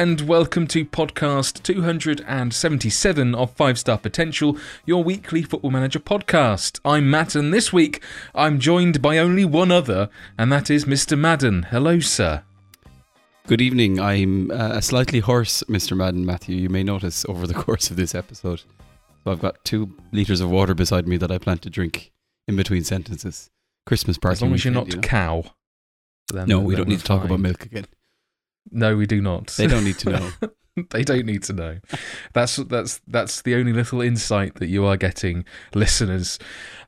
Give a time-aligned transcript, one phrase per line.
[0.00, 4.56] and welcome to podcast 277 of Five Star Potential,
[4.86, 6.80] your weekly Football Manager podcast.
[6.86, 8.02] I'm Matt, and this week
[8.34, 10.08] I'm joined by only one other,
[10.38, 11.18] and that is Mr.
[11.18, 11.64] Madden.
[11.64, 12.44] Hello, sir.
[13.46, 14.00] Good evening.
[14.00, 15.94] I'm uh, a slightly hoarse Mr.
[15.94, 16.56] Madden, Matthew.
[16.56, 18.62] You may notice over the course of this episode.
[19.24, 22.10] So I've got two litres of water beside me that I plan to drink
[22.48, 23.50] in between sentences.
[23.84, 24.32] Christmas party.
[24.32, 25.06] As long as you're weekend, not you know?
[25.06, 25.44] cow.
[26.32, 27.84] then- No, we don't need to talk about milk again.
[28.70, 29.48] No, we do not.
[29.48, 30.30] They don't need to know.
[30.90, 31.78] they don't need to know.
[32.32, 36.38] That's that's that's the only little insight that you are getting, listeners.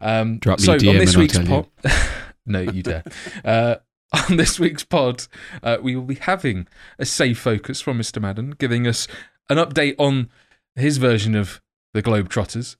[0.00, 1.68] Um, Drop me so a DM on this week's pod,
[2.46, 3.04] no, you dare.
[3.44, 3.76] Uh,
[4.30, 5.26] on this week's pod,
[5.62, 6.66] uh, we will be having
[6.98, 8.20] a safe focus from Mr.
[8.20, 9.08] Madden, giving us
[9.48, 10.30] an update on
[10.76, 11.60] his version of
[11.94, 12.76] the Globetrotters.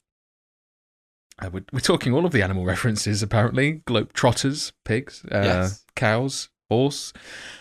[1.40, 3.82] Uh, we're, we're talking all of the animal references, apparently.
[3.86, 5.84] Globetrotters, pigs, uh, Yes.
[5.96, 7.12] cows, horse.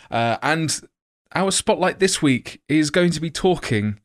[0.10, 0.82] Uh, and
[1.34, 4.00] our spotlight this week is going to be talking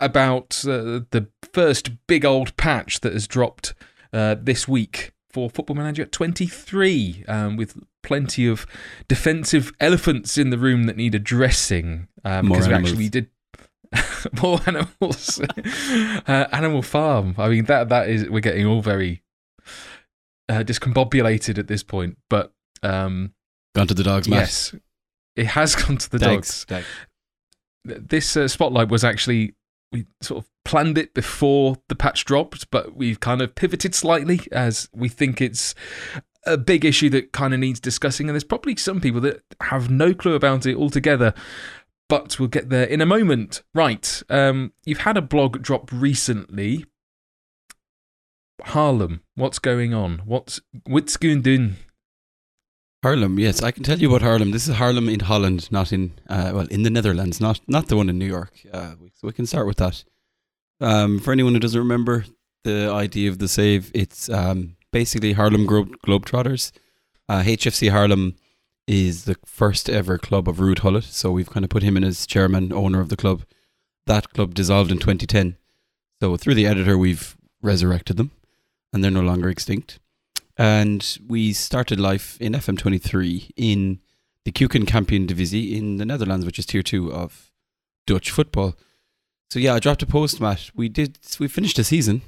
[0.00, 3.74] about uh, the first big old patch that has dropped
[4.12, 8.66] uh, this week for Football Manager 23, um, with plenty of
[9.08, 12.08] defensive elephants in the room that need addressing.
[12.24, 12.92] Um, More because we animals.
[12.92, 13.28] actually did
[14.42, 15.40] more animals.
[16.26, 17.34] uh, Animal Farm.
[17.38, 19.22] I mean, that that is we're getting all very
[20.48, 23.34] uh, discombobulated at this point, but um,
[23.74, 24.74] Gone to the dogs, yes,
[25.38, 26.86] it has gone to the Dags, dogs
[27.84, 29.54] this uh, spotlight was actually
[29.90, 34.40] we sort of planned it before the patch dropped, but we've kind of pivoted slightly
[34.52, 35.74] as we think it's
[36.44, 39.90] a big issue that kind of needs discussing, and there's probably some people that have
[39.90, 41.32] no clue about it altogether.
[42.08, 43.62] But we'll get there in a moment.
[43.74, 46.84] Right, um, you've had a blog drop recently.
[48.62, 50.22] Haarlem, what's going on?
[50.24, 51.76] What's what's going on?
[53.04, 54.50] Haarlem, yes, I can tell you about Haarlem.
[54.50, 57.96] This is Haarlem in Holland, not in uh, well in the Netherlands, not not the
[57.96, 58.58] one in New York.
[58.72, 60.02] Uh, so we can start with that.
[60.80, 62.24] Um, for anyone who doesn't remember
[62.64, 66.72] the idea of the save, it's um, basically Harlem Glo- Globetrotters.
[67.28, 68.34] Uh, HFC Haarlem
[68.88, 72.02] is the first ever club of Ruud Gullit, so we've kind of put him in
[72.02, 73.44] as chairman, owner of the club.
[74.06, 75.56] That club dissolved in 2010,
[76.20, 78.32] so through the editor we've resurrected them,
[78.92, 80.00] and they're no longer extinct
[80.58, 84.00] and we started life in FM23 in
[84.44, 87.50] the Keukenkampioen Divisie in the Netherlands, which is tier two of
[88.06, 88.74] Dutch football.
[89.50, 90.70] So yeah, I dropped a post, Matt.
[90.74, 91.18] We did.
[91.38, 92.22] We finished a season,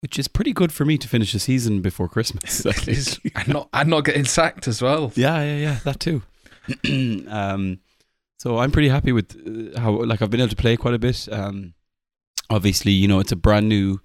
[0.00, 2.64] which is pretty good for me to finish a season before Christmas.
[2.66, 3.32] I It is- think.
[3.36, 5.12] I'm not, I'm not getting sacked as well.
[5.14, 6.22] yeah, yeah, yeah, that too.
[7.28, 7.78] um,
[8.38, 9.36] so I'm pretty happy with
[9.76, 11.28] uh, how like I've been able to play quite a bit.
[11.30, 11.74] Um,
[12.50, 14.00] obviously, you know, it's a brand new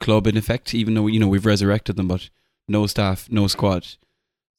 [0.00, 2.28] club in effect, even though you know we've resurrected them, but
[2.68, 3.86] no staff, no squad.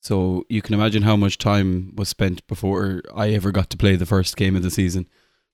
[0.02, 3.96] So you can imagine how much time was spent before I ever got to play
[3.96, 5.08] the first game of the season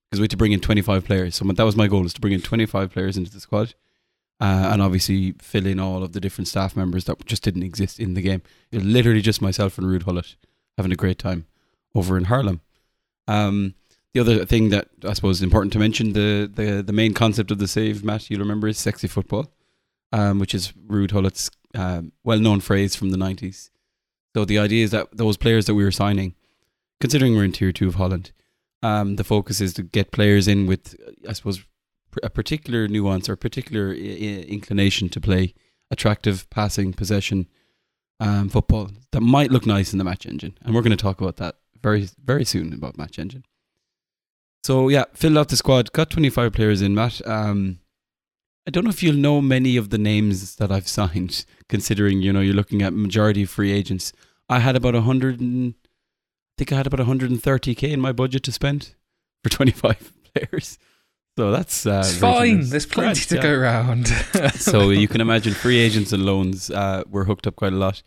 [0.10, 1.36] because we had to bring in 25 players.
[1.36, 3.76] So that was my goal: is to bring in 25 players into the squad,
[4.40, 8.00] uh, and obviously fill in all of the different staff members that just didn't exist
[8.00, 8.42] in the game.
[8.72, 10.36] It was literally just myself and Ruud Gullit
[10.78, 11.46] having a great time
[11.94, 12.62] over in Haarlem.
[13.28, 13.76] Um,
[14.14, 17.52] the other thing that I suppose is important to mention the the the main concept
[17.52, 19.52] of the save, Matt, you'll remember, is sexy football,
[20.12, 23.70] um, which is Ruud Gullit's um, well-known phrase from the '90s.
[24.36, 26.36] So the idea is that those players that we were signing,
[27.00, 28.32] considering we're in tier two of Holland,
[28.84, 30.96] um, the focus is to get players in with,
[31.28, 31.64] I suppose,
[32.24, 35.54] a particular nuance or particular I- inclination to play
[35.92, 37.48] attractive passing possession
[38.20, 41.22] um, football that might look nice in the match engine, and we're going to talk
[41.22, 43.46] about that very very soon about match engine.
[44.64, 47.26] So yeah, filled out the squad, got 25 players in, Matt.
[47.26, 47.80] Um,
[48.70, 52.32] I don't know if you'll know many of the names that I've signed, considering you
[52.32, 54.14] know you're looking at majority of free agents.
[54.48, 58.44] I had about a 100 and I think I had about 130k in my budget
[58.44, 58.94] to spend
[59.44, 60.78] for 25 players.
[61.36, 62.70] So that's uh, It's fine.
[62.70, 63.42] There's plenty to yeah.
[63.42, 64.08] go around.
[64.54, 68.04] so you can imagine free agents and loans uh, were hooked up quite a lot.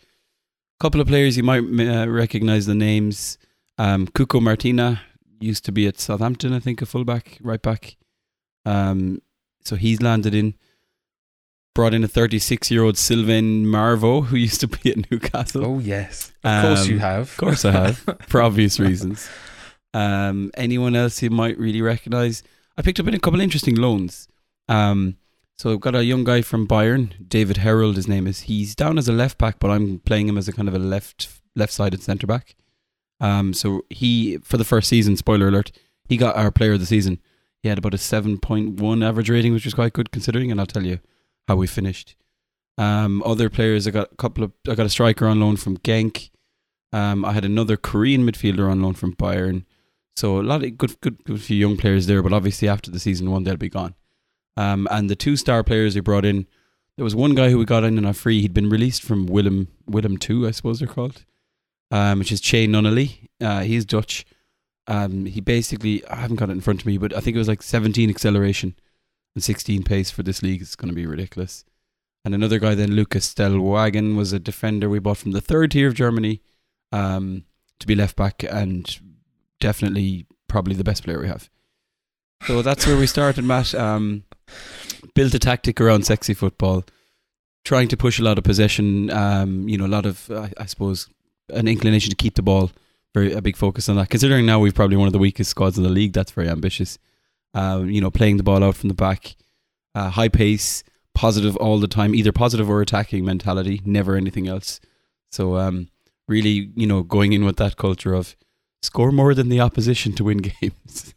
[0.79, 3.37] A couple of players you might uh, recognize the names.
[3.79, 5.03] Um, Cuco Martina
[5.41, 7.97] used to be at Southampton, I think, a fullback, right back.
[8.65, 9.23] Um,
[9.65, 10.55] so he's landed in.
[11.75, 15.65] Brought in a 36 year old Sylvain Marveaux, who used to be at Newcastle.
[15.65, 17.21] oh yes, of course you Um, have.
[17.31, 17.97] Of course I have,
[18.29, 19.27] for obvious reasons.
[19.95, 22.43] Um, anyone else you might really recognize?
[22.77, 24.29] I picked up in a couple interesting loans.
[24.69, 25.17] Um,
[25.59, 27.97] so I've got a young guy from Bayern, David Herold.
[27.97, 28.41] His name is.
[28.41, 30.79] He's down as a left back, but I'm playing him as a kind of a
[30.79, 32.55] left left sided centre back.
[33.21, 35.73] Um, so he for the first season, spoiler alert,
[36.07, 37.19] he got our player of the season.
[37.63, 40.61] He had about a seven point one average rating, which was quite good considering, and
[40.61, 40.99] I'll tell you
[41.47, 42.17] how we finished.
[42.79, 44.53] Um, other players, I got a couple of.
[44.69, 46.31] I got a striker on loan from Genk.
[46.93, 49.65] Um, I had another Korean midfielder on loan from Bayern.
[50.17, 52.99] So a lot of good, good, good few young players there, but obviously after the
[52.99, 53.95] season one, they'll be gone.
[54.57, 56.47] Um, and the two star players he brought in,
[56.97, 58.43] there was one guy who we got in on a free.
[58.43, 61.25] He'd been released from Willem, Willem Two, I suppose they're called,
[61.91, 63.29] um, which is Che Nunnely.
[63.41, 64.27] Uh, he's Dutch.
[64.87, 67.39] Um, he basically, I haven't got it in front of me, but I think it
[67.39, 68.75] was like 17 acceleration
[69.35, 70.61] and 16 pace for this league.
[70.61, 71.65] It's going to be ridiculous.
[72.25, 75.89] And another guy then, Lucas Stellwagen, was a defender we bought from the third tier
[75.89, 76.41] of Germany
[76.93, 77.45] um,
[77.81, 79.01] to be left back and
[79.61, 81.49] definitely probably the best player we have.
[82.47, 83.75] So that's where we started, Matt.
[83.75, 84.25] Um,
[85.15, 86.85] built a tactic around sexy football,
[87.65, 89.11] trying to push a lot of possession.
[89.11, 91.09] Um, you know, a lot of, uh, I suppose,
[91.51, 92.73] an inclination to keep the ball.
[93.15, 94.09] Very a big focus on that.
[94.09, 96.99] Considering now we've probably one of the weakest squads in the league, that's very ambitious.
[97.55, 99.37] Um, you know, playing the ball out from the back,
[99.95, 100.83] uh, high pace,
[101.15, 104.81] positive all the time, either positive or attacking mentality, never anything else.
[105.31, 105.89] So, um,
[106.27, 108.35] really, you know, going in with that culture of
[108.81, 111.15] score more than the opposition to win games.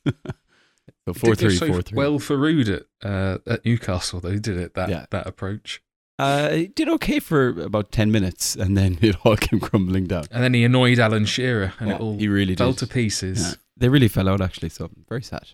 [1.07, 1.95] so four three, so four three.
[1.97, 5.05] Well for Ruud at, uh, at Newcastle, they did it that Yeah.
[5.11, 5.81] that approach,
[6.17, 10.25] Uh, it did okay for about ten minutes, and then it all came crumbling down.
[10.31, 12.79] and then he annoyed Alan Shearer, and Yeah, it all he really fell did.
[12.79, 13.41] to pieces.
[13.41, 13.53] Yeah.
[13.77, 15.49] They really fell out actually, so very sad.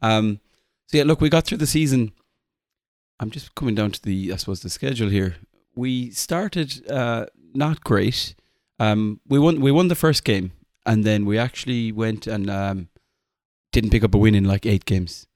[0.00, 0.40] Um,
[0.86, 2.12] so yeah, look, we got through the season.
[3.18, 5.36] I'm just coming down to the, I suppose, the schedule here.
[5.74, 8.34] We started uh, not great.
[8.78, 10.52] Um, we won, we won the first game,
[10.86, 12.88] and then we actually went and um,
[13.72, 15.26] didn't pick up a win in like eight games.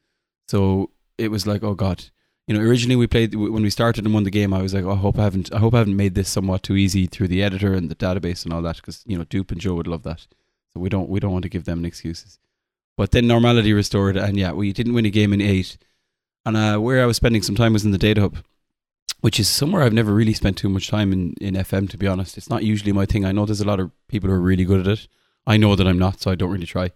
[0.48, 2.06] So it was like, oh god.
[2.46, 4.52] You know, originally we played when we started and won the game.
[4.52, 6.62] I was like, oh, I hope I haven't, I hope I haven't made this somewhat
[6.62, 9.50] too easy through the editor and the database and all that, because you know, Dupe
[9.50, 10.26] and Joe would love that.
[10.72, 12.38] So we don't we don't want to give them excuses.
[12.96, 15.78] But then normality restored, and yeah, we didn't win a game in eight.
[16.46, 18.36] And uh, where I was spending some time was in the data hub,
[19.20, 22.06] which is somewhere I've never really spent too much time in, in FM, to be
[22.06, 22.36] honest.
[22.36, 23.24] It's not usually my thing.
[23.24, 25.08] I know there's a lot of people who are really good at it.
[25.46, 26.90] I know that I'm not, so I don't really try.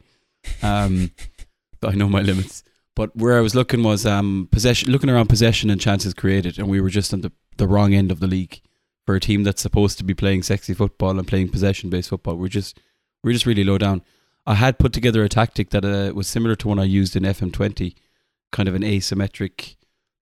[0.62, 1.12] Um,
[1.80, 2.62] but I know my limits.
[2.98, 6.68] But where I was looking was um, possession, looking around possession and chances created, and
[6.68, 8.60] we were just on the, the wrong end of the league
[9.06, 12.34] for a team that's supposed to be playing sexy football and playing possession based football.
[12.34, 12.80] We're just
[13.22, 14.02] we're just really low down.
[14.48, 17.22] I had put together a tactic that uh, was similar to one I used in
[17.22, 17.94] FM20,
[18.50, 19.76] kind of an asymmetric.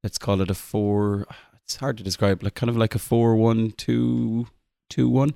[0.05, 1.27] Let's call it a four.
[1.65, 5.35] It's hard to describe, like kind of like a four-one-two-two-one.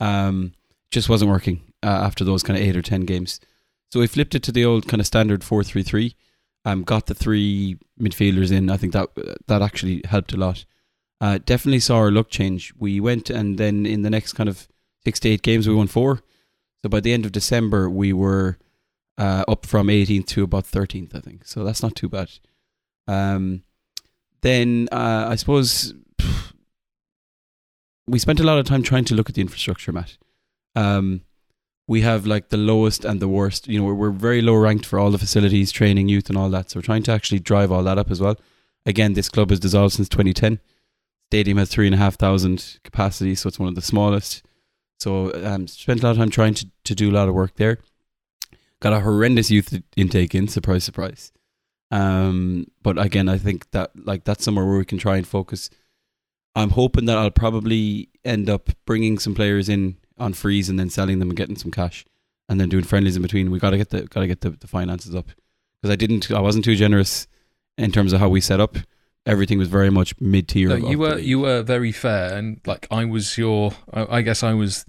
[0.00, 0.54] Um,
[0.90, 3.40] just wasn't working uh, after those kind of eight or ten games.
[3.90, 6.16] So we flipped it to the old kind of standard four-three-three.
[6.64, 8.70] Um, got the three midfielders in.
[8.70, 9.08] I think that
[9.48, 10.64] that actually helped a lot.
[11.20, 12.72] Uh, definitely saw our luck change.
[12.78, 14.68] We went and then in the next kind of
[15.04, 16.22] six to eight games we won four.
[16.82, 18.58] So by the end of December we were
[19.18, 21.46] uh, up from 18th to about 13th, I think.
[21.46, 22.30] So that's not too bad.
[23.06, 23.62] Um,
[24.40, 26.52] then uh, I suppose pff,
[28.06, 30.18] we spent a lot of time trying to look at the infrastructure, Matt.
[30.74, 31.22] Um,
[31.88, 33.68] we have like the lowest and the worst.
[33.68, 36.50] You know, we're, we're very low ranked for all the facilities, training, youth, and all
[36.50, 36.70] that.
[36.70, 38.36] So we're trying to actually drive all that up as well.
[38.86, 40.60] Again, this club has dissolved since 2010.
[41.30, 44.42] Stadium has three and a half thousand capacity, so it's one of the smallest.
[45.00, 47.56] So um, spent a lot of time trying to, to do a lot of work
[47.56, 47.78] there.
[48.80, 51.32] Got a horrendous youth intake in, surprise, surprise.
[51.90, 55.70] Um, but again, I think that like that's somewhere where we can try and focus.
[56.54, 60.88] I'm hoping that I'll probably end up bringing some players in on freeze and then
[60.90, 62.04] selling them and getting some cash,
[62.48, 63.50] and then doing friendlies in between.
[63.50, 65.26] We got to get the got to get the, the finances up
[65.80, 67.26] because I didn't I wasn't too generous
[67.76, 68.76] in terms of how we set up.
[69.24, 70.68] Everything was very much mid tier.
[70.68, 74.42] No, you were you were very fair, and like I was your, I, I guess
[74.42, 74.84] I was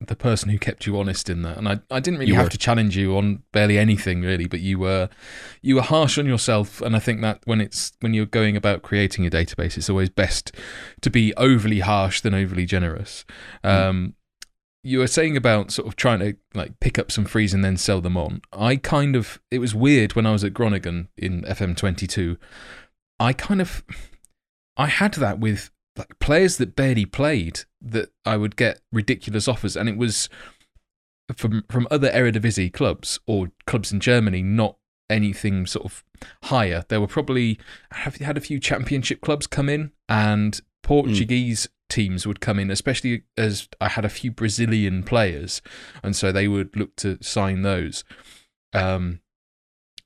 [0.00, 2.46] the person who kept you honest in that, and I, I didn't really You have
[2.46, 2.50] were.
[2.50, 5.08] to challenge you on barely anything really, but you were
[5.62, 8.82] you were harsh on yourself, and I think that when it's when you're going about
[8.82, 10.52] creating a database, it's always best
[11.02, 13.24] to be overly harsh than overly generous.
[13.62, 14.14] Um,
[14.84, 17.76] you were saying about sort of trying to like pick up some frees and then
[17.76, 18.42] sell them on.
[18.52, 22.36] I kind of it was weird when I was at Groningen in FM twenty two.
[23.18, 23.82] I kind of
[24.76, 29.76] I had that with like players that barely played that I would get ridiculous offers
[29.76, 30.28] and it was
[31.34, 34.76] from from other Eredivisie clubs or clubs in Germany not
[35.08, 36.04] anything sort of
[36.44, 37.58] higher there were probably
[37.92, 40.62] have had a few championship clubs come in and hmm.
[40.82, 45.62] Portuguese teams would come in especially as I had a few Brazilian players
[46.02, 48.04] and so they would look to sign those
[48.72, 49.20] um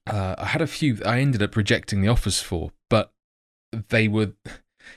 [0.08, 3.12] uh, I had a few I ended up rejecting the offers for, but
[3.90, 4.32] they were,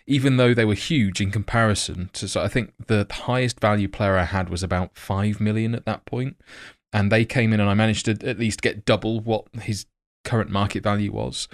[0.07, 4.17] even though they were huge in comparison to, so I think the highest value player
[4.17, 6.37] I had was about five million at that point,
[6.93, 9.85] and they came in and I managed to at least get double what his
[10.23, 11.47] current market value was.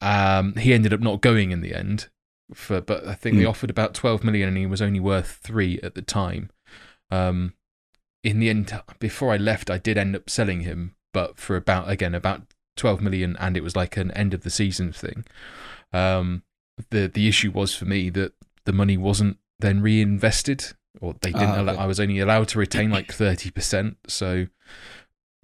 [0.00, 2.08] Um, he ended up not going in the end,
[2.52, 3.48] for but I think they Hmm.
[3.48, 6.50] offered about twelve million and he was only worth three at the time.
[7.10, 7.54] Um,
[8.22, 11.88] in the end, before I left, I did end up selling him, but for about
[11.90, 12.42] again about
[12.76, 15.24] 12 million, and it was like an end of the season thing.
[15.92, 16.42] Um,
[16.90, 18.32] the the issue was for me that
[18.64, 21.50] the money wasn't then reinvested, or they didn't.
[21.50, 21.82] Ah, allow, okay.
[21.82, 23.98] I was only allowed to retain like 30 percent.
[24.08, 24.46] So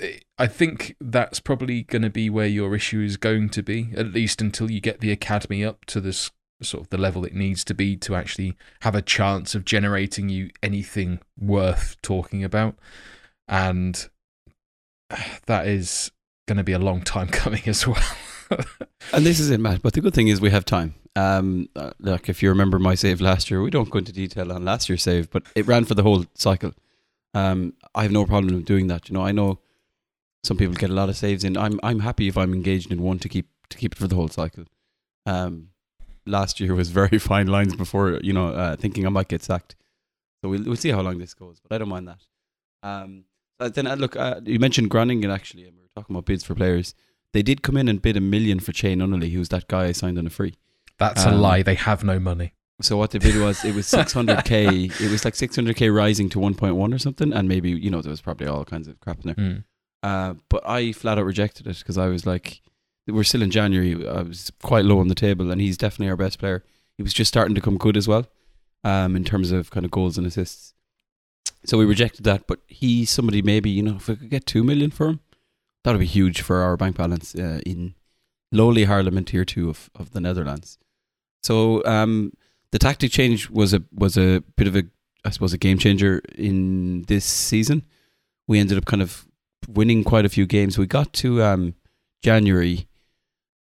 [0.00, 3.90] eh, I think that's probably going to be where your issue is going to be,
[3.96, 6.30] at least until you get the academy up to this
[6.62, 10.28] sort of the level it needs to be to actually have a chance of generating
[10.28, 12.76] you anything worth talking about.
[13.48, 14.08] And
[15.46, 16.10] that is
[16.46, 18.02] going to be a long time coming as well.
[19.12, 19.82] And this is it, Matt.
[19.82, 20.94] But the good thing is we have time.
[21.16, 24.52] Um, uh, like if you remember my save last year, we don't go into detail
[24.52, 26.72] on last year's save, but it ran for the whole cycle.
[27.34, 29.08] Um, I have no problem doing that.
[29.08, 29.60] You know, I know
[30.42, 31.56] some people get a lot of saves in.
[31.56, 34.16] I'm I'm happy if I'm engaged in one to keep to keep it for the
[34.16, 34.64] whole cycle.
[35.26, 35.68] Um,
[36.26, 39.76] last year was very fine lines before you know uh, thinking I might get sacked.
[40.42, 42.20] So we'll we'll see how long this goes, but I don't mind that.
[42.82, 43.24] Um,
[43.58, 46.44] uh, then uh, look, uh, you mentioned Groningen actually, and we were talking about bids
[46.44, 46.94] for players.
[47.32, 49.92] They did come in and bid a million for Shane Nunnely, who's that guy I
[49.92, 50.54] signed on a free.
[50.98, 51.62] That's a Um, lie.
[51.62, 52.54] They have no money.
[52.82, 55.00] So what the bid was, it was 600k.
[55.00, 58.20] it was like 600k rising to 1.1 or something, and maybe you know there was
[58.22, 59.34] probably all kinds of crap in there.
[59.34, 59.64] Mm.
[60.02, 62.62] Uh, but I flat out rejected it because I was like,
[63.10, 64.06] we're still in January.
[64.06, 66.64] I was quite low on the table, and he's definitely our best player.
[66.96, 68.26] He was just starting to come good as well,
[68.84, 70.74] um, in terms of kind of goals and assists.
[71.64, 72.46] So we rejected that.
[72.46, 75.20] But he's somebody maybe you know if we could get two million for him,
[75.84, 77.94] that would be huge for our bank balance uh, in
[78.52, 80.78] lowly Haarlem in tier two of, of the Netherlands.
[81.42, 82.32] So um,
[82.72, 84.84] the tactic change was a was a bit of a
[85.24, 87.82] I suppose a game changer in this season.
[88.46, 89.26] We ended up kind of
[89.68, 90.78] winning quite a few games.
[90.78, 91.74] We got to um,
[92.22, 92.88] January,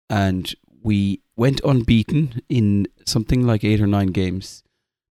[0.09, 4.63] and we went unbeaten in something like eight or nine games.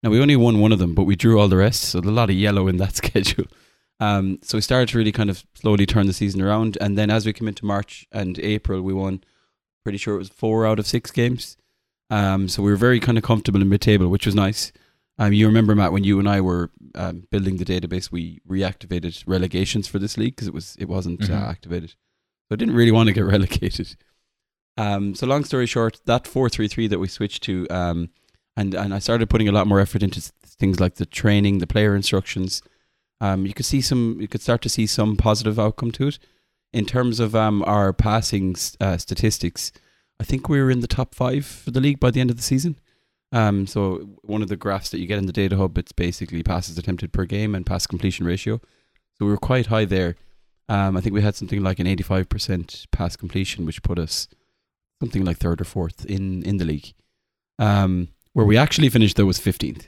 [0.03, 1.83] Now we only won one of them, but we drew all the rest.
[1.83, 3.47] So a lot of yellow in that schedule.
[4.01, 7.11] Um, so we started to really kind of slowly turn the season around, and then
[7.11, 9.23] as we came into March and April, we won.
[9.85, 11.57] Pretty sure it was four out of six games.
[12.11, 14.73] Um, so we were very kind of comfortable in mid-table, which was nice.
[15.19, 19.23] Um, you remember Matt when you and I were um, building the database, we reactivated
[19.27, 21.31] relegations for this league because it was it wasn't Mhm.
[21.31, 21.91] uh, activated.
[21.91, 23.95] So I didn't really want to get relegated.
[24.77, 28.11] Um, so long story short, that four three three that we switched to, um,
[28.57, 31.67] and and I started putting a lot more effort into things like the training, the
[31.67, 32.63] player instructions.
[33.21, 36.19] Um, you could see some, you could start to see some positive outcome to it
[36.73, 39.73] in terms of um our passing uh, statistics.
[40.21, 42.37] I think we were in the top five for the league by the end of
[42.37, 42.77] the season.
[43.33, 46.45] Um, so one of the graphs that you get in the data hub, it's basically
[46.45, 48.61] passes attempted per game and pass completion ratio.
[49.19, 50.15] So we were quite high there.
[50.69, 54.29] Um, I think we had something like an 85% pass completion, which put us
[55.01, 56.93] something like third or fourth in, in the league.
[57.59, 59.87] Um, where we actually finished though was 15th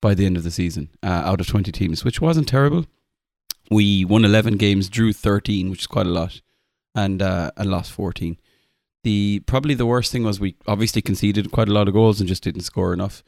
[0.00, 2.86] by the end of the season uh, out of 20 teams, which wasn't terrible.
[3.70, 6.42] We won 11 games, drew 13, which is quite a lot,
[6.94, 8.38] and uh, and lost 14.
[9.02, 12.28] The probably the worst thing was we obviously conceded quite a lot of goals and
[12.28, 13.22] just didn't score enough.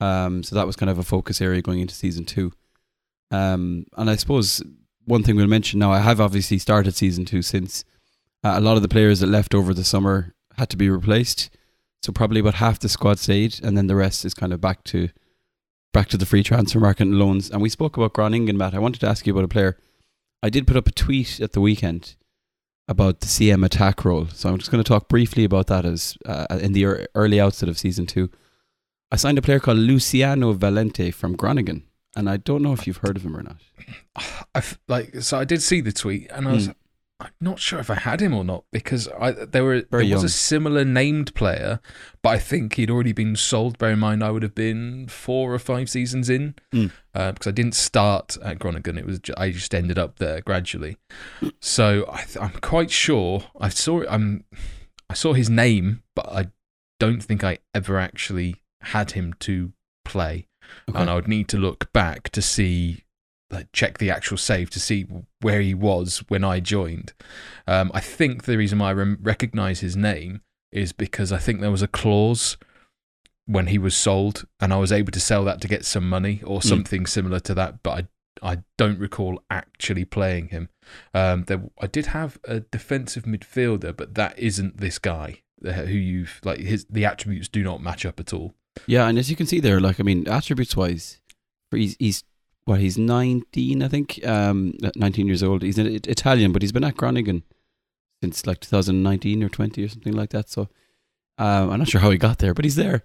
[0.00, 2.52] Um, so that was kind of a focus area going into season two.
[3.30, 4.62] Um, and I suppose
[5.04, 7.84] one thing we'll mention now, I have obviously started season two since
[8.44, 11.50] uh, a lot of the players that left over the summer had to be replaced.
[12.02, 14.84] So probably about half the squad stayed, and then the rest is kind of back
[14.84, 15.08] to
[15.92, 17.50] back to the free transfer market and loans.
[17.50, 18.74] And we spoke about Groningen, Matt.
[18.74, 19.76] I wanted to ask you about a player.
[20.42, 22.16] I did put up a tweet at the weekend
[22.86, 24.26] about the CM attack role.
[24.32, 27.68] So I'm just going to talk briefly about that as uh, in the early outset
[27.68, 28.30] of season two.
[29.10, 31.82] I signed a player called Luciano Valente from Groningen,
[32.14, 33.56] and I don't know if you've heard of him or not.
[34.54, 36.74] I f- like so I did see the tweet and I was Mm.
[37.18, 40.16] I'm not sure if I had him or not because I there were Very there
[40.16, 41.80] was a similar named player,
[42.22, 43.78] but I think he'd already been sold.
[43.78, 46.90] Bear in mind, I would have been four or five seasons in Mm.
[47.14, 48.98] uh, because I didn't start at Groningen.
[48.98, 50.98] It was I just ended up there gradually.
[51.60, 54.44] So I, I'm quite sure I saw I'm
[55.08, 56.48] I saw his name, but I
[57.00, 59.72] don't think I ever actually had him to
[60.04, 60.48] play
[60.88, 60.98] Okay.
[61.00, 63.04] and I would need to look back to see,
[63.50, 65.06] like, check the actual save to see
[65.40, 67.12] where he was when I joined.
[67.66, 70.40] Um, I think the reason why I rem- recognize his name
[70.72, 72.56] is because I think there was a clause
[73.46, 76.42] when he was sold, and I was able to sell that to get some money
[76.44, 78.08] or something similar to that, but I.
[78.42, 80.68] I don't recall actually playing him.
[81.14, 86.38] Um, there, I did have a defensive midfielder, but that isn't this guy who you've
[86.44, 86.58] like.
[86.58, 88.52] His the attributes do not match up at all.
[88.86, 91.22] Yeah, and as you can see there, like I mean, attributes wise,
[91.70, 92.24] he's he's
[92.66, 95.62] well, he's nineteen, I think, um, nineteen years old.
[95.62, 97.42] He's an Italian, but he's been at Groningen
[98.22, 100.48] since like 2019 or 20 or something like that.
[100.48, 100.68] So
[101.38, 103.02] um, I'm not sure how he got there, but he's there.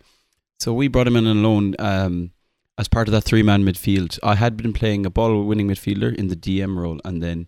[0.59, 2.31] So we brought him in on loan um,
[2.77, 4.19] as part of that three man midfield.
[4.23, 7.47] I had been playing a ball winning midfielder in the DM role, and then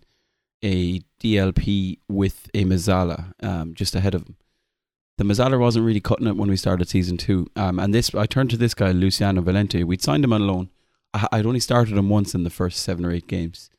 [0.62, 4.36] a DLP with a Mezzala um, just ahead of him.
[5.16, 7.46] The Mezzala wasn't really cutting it when we started season two.
[7.54, 9.84] Um, and this, I turned to this guy, Luciano Valente.
[9.84, 10.70] We'd signed him on loan.
[11.32, 13.70] I'd only started him once in the first seven or eight games.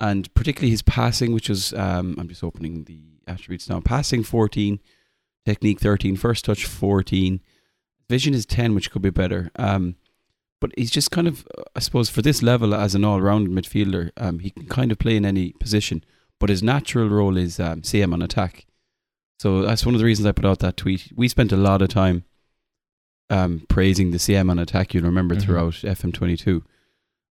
[0.00, 3.80] And particularly his passing, which was, um, I'm just opening the attributes now.
[3.80, 4.80] Passing 14,
[5.44, 7.40] technique 13, first touch 14,
[8.08, 9.50] vision is 10, which could be better.
[9.56, 9.96] Um,
[10.60, 14.38] but he's just kind of, I suppose, for this level as an all-round midfielder, um,
[14.38, 16.04] he can kind of play in any position.
[16.38, 18.66] But his natural role is um, CM on attack.
[19.38, 21.12] So that's one of the reasons I put out that tweet.
[21.14, 22.24] We spent a lot of time
[23.30, 24.94] um, praising the CM on attack.
[24.94, 25.42] You'll remember Mhm.
[25.42, 26.62] throughout FM22,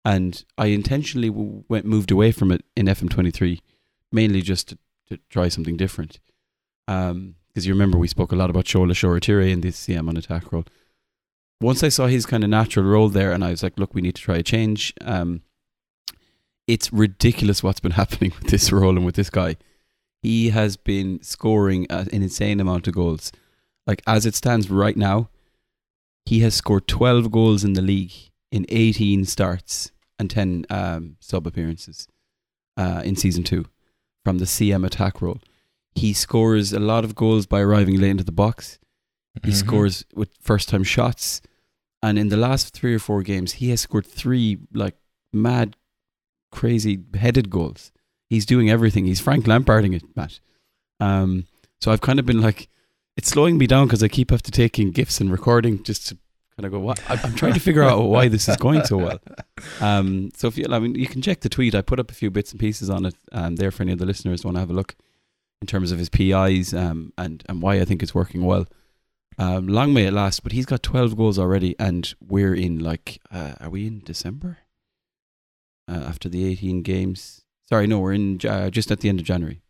[0.05, 3.61] and I intentionally w- went moved away from it in FM23,
[4.13, 6.19] mainly just to, to try something different.
[6.87, 10.53] Because you remember we spoke a lot about Shola Shoretire in this CM on attack
[10.53, 10.65] role.
[11.61, 14.03] Once I saw his kind of natural role there, and I was like, look, we
[14.03, 14.93] need to try a change.
[15.01, 15.43] Um,
[16.67, 19.57] it's ridiculous what's been happening with this role and with this guy.
[20.23, 23.31] He has been scoring an insane amount of goals.
[23.87, 25.29] Like as it stands right now,
[26.27, 28.13] he has scored 12 goals in the league
[28.51, 32.09] in 18 starts and 10 um, sub appearances
[32.77, 33.67] uh, in season two
[34.25, 35.41] from the CM attack role.
[35.95, 38.79] He scores a lot of goals by arriving late into the box.
[39.43, 39.55] He Mhm.
[39.55, 41.41] scores with first time shots.
[42.03, 44.97] And in the last three or four games, he has scored three like
[45.33, 45.77] mad,
[46.53, 47.93] crazy headed goals.
[48.31, 49.05] He's doing everything.
[49.07, 50.41] He's Frank Lamparding it, Matt.
[51.01, 51.47] Um,
[51.81, 52.69] so I've kind of been like,
[53.17, 56.19] it's slowing me down because I keep after taking gifts and recording just to
[56.57, 57.01] kind of go, what?
[57.09, 59.19] I'm I'm trying to figure out why this is going so well.
[59.81, 61.75] Um, so if you, I mean, you can check the tweet.
[61.75, 63.99] I put up a few bits and pieces on it um, there for any of
[63.99, 64.95] the listeners want to have a look
[65.61, 68.67] in terms of his PIs um, and and why I think it's working well.
[69.39, 73.21] Um, long may it last, but he's got 12 goals already, and we're in like,
[73.31, 74.59] uh, are we in December?
[75.91, 79.27] Uh, after the 18 games, sorry, no, we're in uh, just at the end of
[79.27, 79.61] January.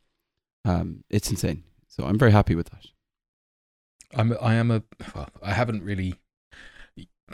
[0.65, 1.65] Um, it's insane.
[1.89, 2.87] So I'm very happy with that.
[4.17, 4.83] I'm I am a
[5.15, 6.15] well, I haven't really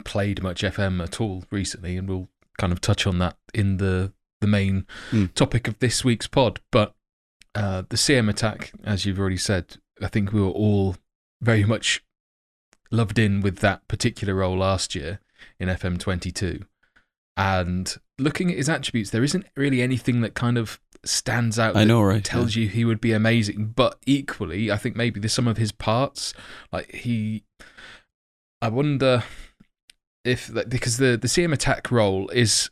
[0.03, 4.13] played much FM at all recently, and we'll kind of touch on that in the
[4.39, 5.25] the main Hmm.
[5.27, 6.59] topic of this week's pod.
[6.71, 6.95] But
[7.53, 10.95] uh, the CM attack, as you've already said, I think we were all
[11.41, 12.03] very much
[12.89, 15.19] loved in with that particular role last year
[15.59, 16.65] in FM 22.
[17.37, 21.75] And looking at his attributes, there isn't really anything that kind of stands out.
[21.75, 22.23] I know, right?
[22.23, 23.73] tells you he would be amazing.
[23.75, 26.33] But equally, I think maybe there's some of his parts,
[26.71, 27.43] like he.
[28.61, 29.23] I wonder
[30.23, 32.69] if like, because the the CM attack role is,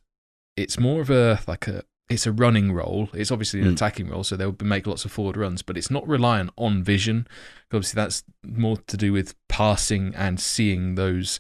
[0.55, 3.09] it's more of a like a it's a running role.
[3.13, 3.73] It's obviously an Mm.
[3.73, 7.27] attacking role, so they'll make lots of forward runs, but it's not reliant on vision.
[7.71, 11.39] Obviously, that's more to do with passing and seeing those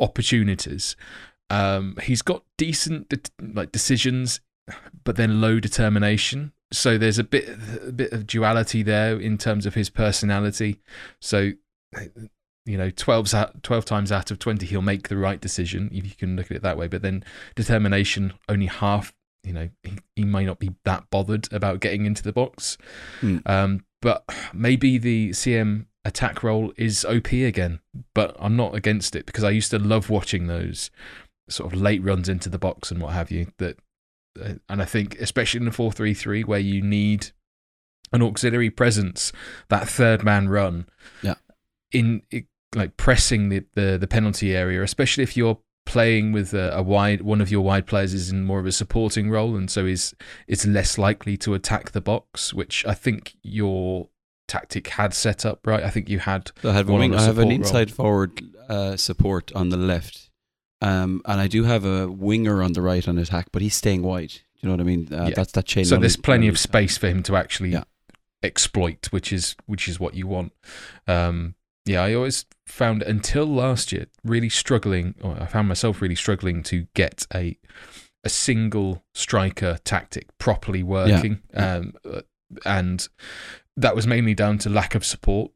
[0.00, 0.96] opportunities.
[1.50, 3.20] Um, he's got decent de-
[3.54, 4.40] like decisions,
[5.04, 6.52] but then low determination.
[6.72, 10.80] So there's a bit a bit of duality there in terms of his personality.
[11.20, 11.52] So
[12.64, 16.04] you know, 12, out, 12 times out of 20, he'll make the right decision, if
[16.04, 16.86] you can look at it that way.
[16.86, 17.24] But then
[17.56, 22.22] determination, only half, you know, he, he may not be that bothered about getting into
[22.22, 22.78] the box.
[23.20, 23.38] Hmm.
[23.46, 27.80] Um, but maybe the CM attack role is OP again.
[28.14, 30.90] But I'm not against it because I used to love watching those
[31.48, 33.48] sort of late runs into the box and what have you.
[33.58, 33.78] That,
[34.68, 37.28] and I think especially in the four three three where you need
[38.12, 39.32] an auxiliary presence,
[39.68, 40.86] that third man run,
[41.22, 41.34] Yeah.
[41.92, 46.72] in it, like pressing the, the the penalty area, especially if you're playing with a,
[46.76, 49.68] a wide one of your wide players is in more of a supporting role and
[49.68, 50.14] so is
[50.46, 54.08] is less likely to attack the box, which I think your
[54.48, 55.82] tactic had set up right.
[55.82, 57.50] I think you had So I One on have an support role.
[57.50, 60.30] inside forward uh, support on the left,
[60.82, 64.02] um, and I do have a winger on the right on attack, but he's staying
[64.02, 64.28] wide.
[64.30, 65.08] Do you know what I mean?
[65.12, 65.34] Uh, Yeah.
[65.34, 65.84] That's that chain.
[65.84, 67.84] so there's plenty of space for him to actually Yeah.
[68.42, 70.52] exploit, which is which is what you want.
[71.06, 75.14] Um, yeah, I always found until last year really struggling.
[75.22, 77.58] Or I found myself really struggling to get a
[78.24, 81.74] a single striker tactic properly working, yeah.
[81.76, 82.20] um, uh,
[82.64, 83.08] and
[83.76, 85.50] that was mainly down to lack of support.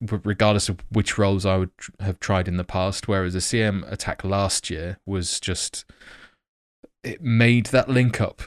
[0.00, 4.24] Regardless of which roles I would have tried in the past, whereas a CM attack
[4.24, 5.84] last year was just
[7.02, 8.42] it made that link up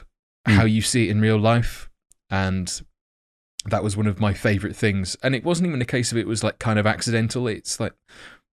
[0.48, 0.54] Mm.
[0.54, 1.90] how you see it in real life
[2.30, 2.82] and
[3.66, 5.16] that was one of my favorite things.
[5.22, 7.92] And it wasn't even a case of it was like kind of accidental it's like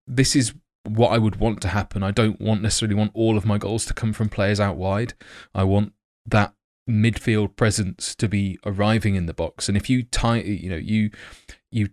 [0.06, 0.54] this is
[0.86, 2.02] what i would want to happen.
[2.02, 5.14] I don't want necessarily want all of my goals to come from players out wide.
[5.54, 5.92] I want
[6.26, 6.54] that
[6.90, 9.68] midfield presence to be arriving in the box.
[9.68, 11.10] And if you tie you know you
[11.70, 11.88] you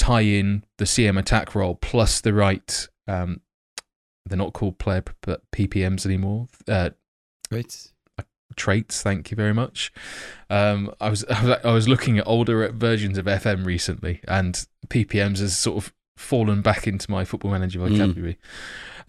[0.00, 3.40] tie in the cm attack role plus the right um
[4.26, 6.90] they're not called player p- ppms anymore uh
[7.52, 7.92] Right.
[8.56, 9.02] traits.
[9.02, 9.92] Thank you very much.
[10.48, 15.58] Um, I was I was looking at older versions of FM recently, and PPMs has
[15.58, 18.38] sort of fallen back into my Football Manager vocabulary.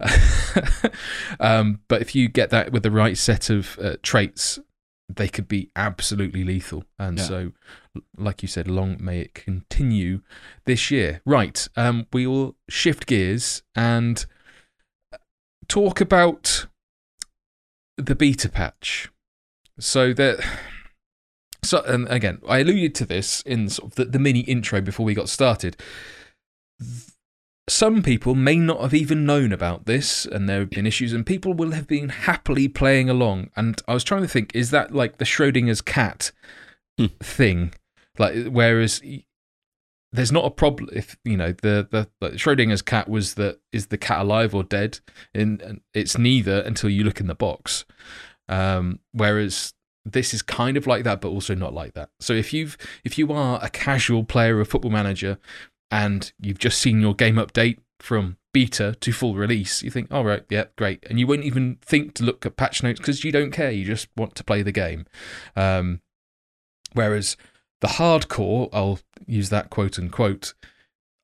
[1.40, 4.58] um, but if you get that with the right set of uh, traits,
[5.08, 6.84] they could be absolutely lethal.
[6.98, 7.24] And Yeah.
[7.24, 7.52] so,
[8.16, 10.22] like you said, long may it continue
[10.64, 11.20] this year.
[11.24, 11.68] Right.
[11.76, 14.24] Um, we will shift gears and
[15.68, 16.66] talk about
[17.96, 19.10] the beta patch.
[19.78, 20.40] So that.
[21.64, 25.06] So and again, I alluded to this in sort of the, the mini intro before
[25.06, 25.76] we got started.
[27.68, 31.24] Some people may not have even known about this, and there have been issues, and
[31.24, 33.50] people will have been happily playing along.
[33.54, 36.32] And I was trying to think, is that like the Schrodinger's cat
[36.98, 37.06] Hmm.
[37.20, 37.72] thing?
[38.18, 39.00] Like, whereas
[40.12, 43.86] there's not a problem if you know the the like Schrodinger's cat was the is
[43.86, 45.00] the cat alive or dead,
[45.34, 47.84] and and it's neither until you look in the box.
[48.48, 49.72] Um, whereas
[50.04, 52.10] this is kind of like that, but also not like that.
[52.20, 55.38] So if you've if you are a casual player of Football Manager
[55.92, 60.24] and you've just seen your game update from beta to full release, you think, all
[60.24, 63.30] right, yeah, great, and you won't even think to look at patch notes because you
[63.30, 63.70] don't care.
[63.70, 65.06] You just want to play the game.
[65.54, 66.00] Um,
[66.94, 67.36] whereas
[67.80, 70.54] the hardcore, I'll use that quote unquote,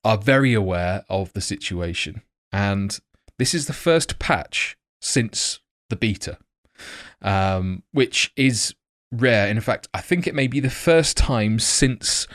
[0.05, 2.21] are very aware of the situation,
[2.53, 2.97] and
[3.37, 6.37] this is the first patch since the beta
[7.21, 8.75] um, which is
[9.11, 9.47] rare.
[9.47, 12.27] In fact, I think it may be the first time since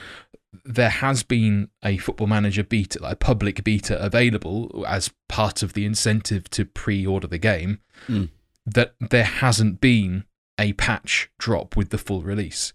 [0.64, 5.72] there has been a Football Manager beta, like a public beta available as part of
[5.72, 8.30] the incentive to pre-order the game, Mm.
[8.66, 10.24] that there hasn't been
[10.58, 12.72] a patch drop with the full release,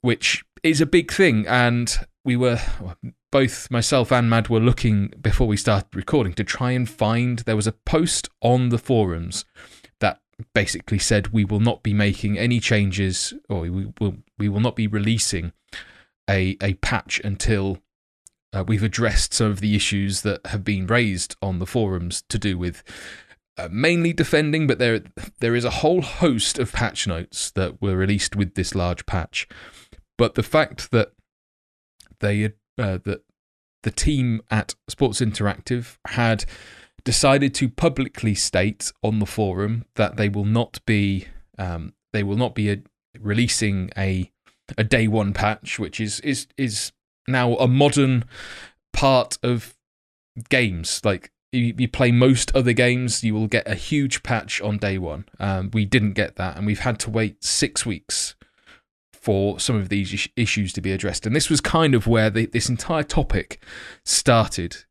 [0.00, 1.46] which is a big thing.
[1.46, 2.60] And we were
[3.30, 7.40] both myself and Mad were looking before we started recording to try and find.
[7.40, 9.44] There was a post on the forums
[10.00, 10.20] that
[10.54, 13.70] basically said we will not be making any changes, or we
[14.00, 15.52] will we will not be releasing
[16.28, 17.78] a a patch until
[18.52, 22.38] uh, we've addressed some of the issues that have been raised on the forums to
[22.38, 22.82] do with
[23.56, 25.02] uh, mainly defending, but there
[25.40, 29.48] there is a whole host of patch notes that were released with this large patch.
[30.18, 31.12] But the fact that
[32.20, 32.46] they
[32.78, 33.22] uh, that
[33.82, 36.44] the team at Sports Interactive had
[37.04, 41.26] decided to publicly state on the forum that they will not be
[41.58, 42.78] um, they will not be a,
[43.20, 44.32] releasing a
[44.76, 46.92] a day one patch, which is is is
[47.26, 48.24] now a modern
[48.92, 49.74] part of
[50.48, 51.00] games.
[51.04, 54.98] Like you, you play most other games, you will get a huge patch on day
[54.98, 55.26] one.
[55.38, 58.34] Um, we didn't get that, and we've had to wait six weeks
[59.12, 61.26] for some of these is- issues to be addressed.
[61.26, 63.62] And this was kind of where the, this entire topic
[64.04, 64.84] started,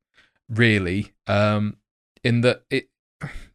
[0.49, 1.77] really, um,
[2.23, 2.89] in that it.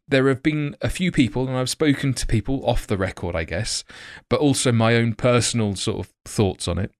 [0.09, 3.43] There have been a few people, and I've spoken to people off the record, I
[3.43, 3.83] guess,
[4.29, 6.91] but also my own personal sort of thoughts on it.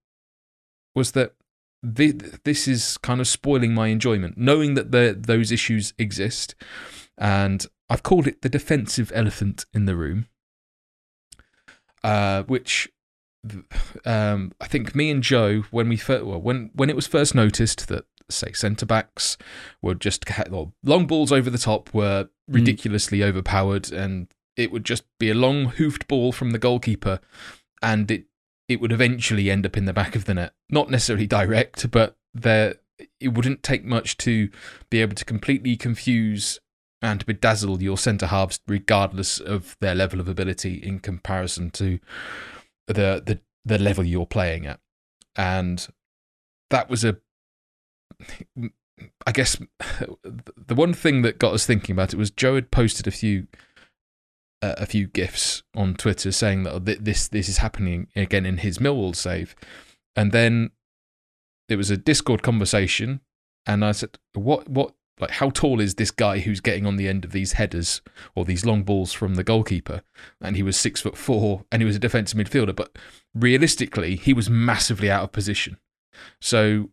[0.96, 1.34] Was that
[1.84, 2.12] thi-
[2.44, 6.56] this is kind of spoiling my enjoyment, knowing that the, those issues exist,
[7.18, 10.28] and I've called it the defensive elephant in the room,
[12.04, 12.90] uh, which
[14.06, 17.34] um, I think me and Joe, when we fir- well, when when it was first
[17.34, 19.38] noticed that say centre backs
[19.82, 22.54] were just or long balls over the top were hmm.
[22.54, 27.20] ridiculously overpowered, and it would just be a long hoofed ball from the goalkeeper,
[27.82, 28.26] and it
[28.68, 30.54] it would eventually end up in the back of the net.
[30.70, 32.76] Not necessarily direct, but there
[33.20, 34.50] it wouldn't take much to
[34.90, 36.60] be able to completely confuse
[37.02, 42.00] and bedazzle your centre halves, regardless of their level of ability in comparison to
[42.88, 44.80] the the the level you're playing at,
[45.36, 45.88] and
[46.70, 47.18] that was a.
[49.26, 53.08] I guess the one thing that got us thinking about it was Joe had posted
[53.08, 53.48] a few
[54.62, 58.78] uh, a few gifs on Twitter saying that this this is happening again in his
[58.78, 59.56] Millwall save,
[60.16, 60.72] and then
[61.70, 63.22] it was a Discord conversation,
[63.66, 67.08] and I said, "What what like how tall is this guy who's getting on the
[67.08, 68.02] end of these headers
[68.36, 70.02] or these long balls from the goalkeeper?"
[70.42, 72.98] And he was six foot four, and he was a defensive midfielder, but
[73.34, 75.78] realistically, he was massively out of position.
[76.42, 76.90] So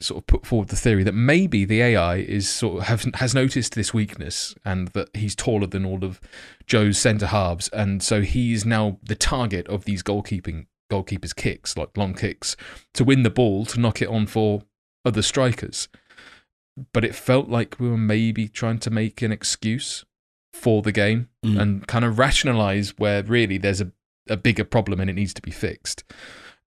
[0.00, 3.34] sort of put forward the theory that maybe the AI is sort of have, has
[3.34, 6.20] noticed this weakness and that he's taller than all of
[6.66, 11.96] Joe's centre halves, and so he's now the target of these goalkeeping goalkeepers' kicks, like
[11.96, 12.56] long kicks,
[12.94, 14.62] to win the ball to knock it on for
[15.04, 15.88] other strikers.
[16.92, 20.04] But it felt like we were maybe trying to make an excuse
[20.52, 21.60] for the game Mm.
[21.60, 23.92] and kind of rationalize where really there's a,
[24.28, 26.02] a bigger problem and it needs to be fixed.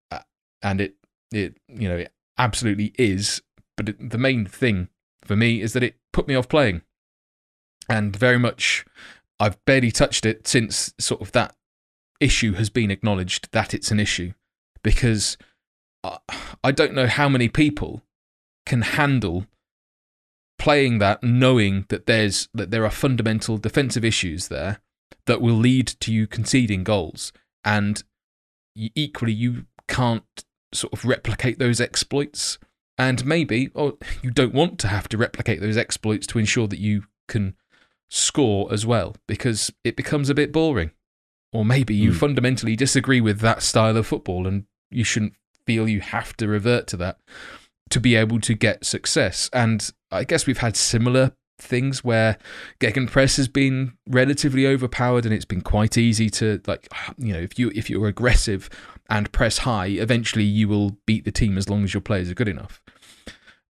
[0.10, 0.20] Uh,
[0.64, 0.96] and it
[1.32, 3.44] it you know it absolutely is.
[3.78, 4.90] But it, the main thing
[5.24, 6.82] for me is that it put me off playing,
[7.88, 8.86] and very much
[9.40, 11.56] I've barely touched it since sort of that
[12.20, 14.34] issue has been acknowledged that it's an issue
[14.84, 15.38] because
[16.04, 16.20] I-
[16.64, 18.04] I don't know how many people
[18.66, 19.46] can handle
[20.58, 24.82] playing that knowing that there's that there are fundamental defensive issues there
[25.26, 27.32] that will lead to you conceding goals
[27.64, 28.04] and
[28.76, 32.58] equally you can't sort of replicate those exploits.
[32.98, 36.80] And maybe or you don't want to have to replicate those exploits to ensure that
[36.80, 37.56] you can
[38.10, 40.92] score as well because it becomes a bit boring.
[41.54, 42.16] Or maybe you Mm.
[42.18, 45.34] fundamentally disagree with that style of football and you shouldn't
[45.66, 47.20] feel you have to revert to that
[47.90, 49.50] to be able to get success.
[49.54, 52.38] And i guess we've had similar things where
[52.80, 57.60] Gegenpress has been relatively overpowered and it's been quite easy to like you know if
[57.60, 58.70] you if you're aggressive
[59.10, 62.36] and press high eventually you will beat the team as long as your players are
[62.36, 62.82] good enough.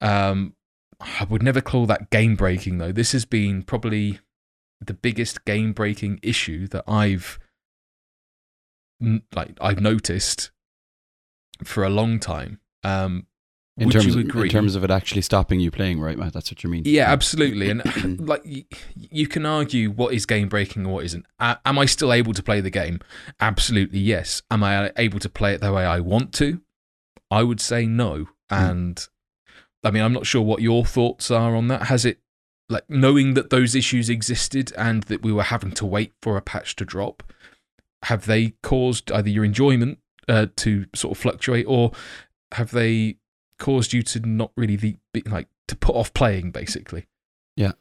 [0.01, 0.55] Um
[0.99, 2.91] I would never call that game breaking though.
[2.91, 4.19] This has been probably
[4.79, 7.39] the biggest game breaking issue that I've
[9.33, 10.51] like I've noticed
[11.63, 12.59] for a long time.
[12.83, 13.27] Um
[13.77, 16.17] In would terms, you of, agree in terms of it actually stopping you playing, right,
[16.17, 16.31] Matt?
[16.31, 16.83] That's what you mean.
[16.85, 17.69] Yeah, absolutely.
[17.69, 18.63] And like y-
[18.95, 21.25] you can argue what is game breaking and what isn't.
[21.39, 22.99] A- Am I still able to play the game?
[23.41, 24.41] Absolutely, yes.
[24.49, 26.61] Am I able to play it the way I want to?
[27.29, 28.27] I would say no.
[28.49, 29.05] And
[29.83, 31.83] I mean, I'm not sure what your thoughts are on that.
[31.87, 32.19] Has it
[32.69, 36.41] like knowing that those issues existed and that we were having to wait for a
[36.41, 37.23] patch to drop?
[38.03, 41.91] Have they caused either your enjoyment uh, to sort of fluctuate, or
[42.53, 43.17] have they
[43.57, 47.07] caused you to not really the, be, like to put off playing, basically?
[47.55, 47.73] Yeah,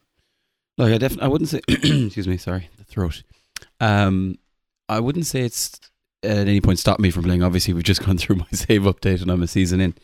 [0.79, 1.61] like I definitely, I wouldn't say.
[1.69, 3.23] excuse me, sorry, the throat.
[3.81, 4.39] Um,
[4.89, 5.81] I wouldn't say it's
[6.23, 7.43] at any point stopped me from playing.
[7.43, 9.95] Obviously, we've just gone through my save update and I'm a season in,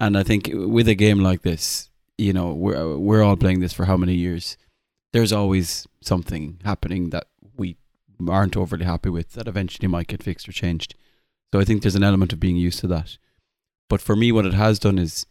[0.00, 3.72] and I think with a game like this, you know, we're we're all playing this
[3.72, 4.56] for how many years?
[5.12, 7.76] There's always something happening that we
[8.28, 10.94] aren't overly happy with that eventually might get fixed or changed.
[11.52, 13.18] So I think there's an element of being used to that.
[13.92, 15.26] But for me, what it has done is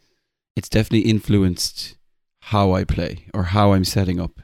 [0.55, 1.97] it's definitely influenced
[2.41, 4.39] how I play or how I'm setting up.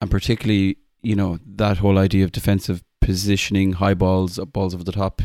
[0.00, 4.92] And particularly, you know, that whole idea of defensive positioning, high balls, balls over the
[4.92, 5.20] top.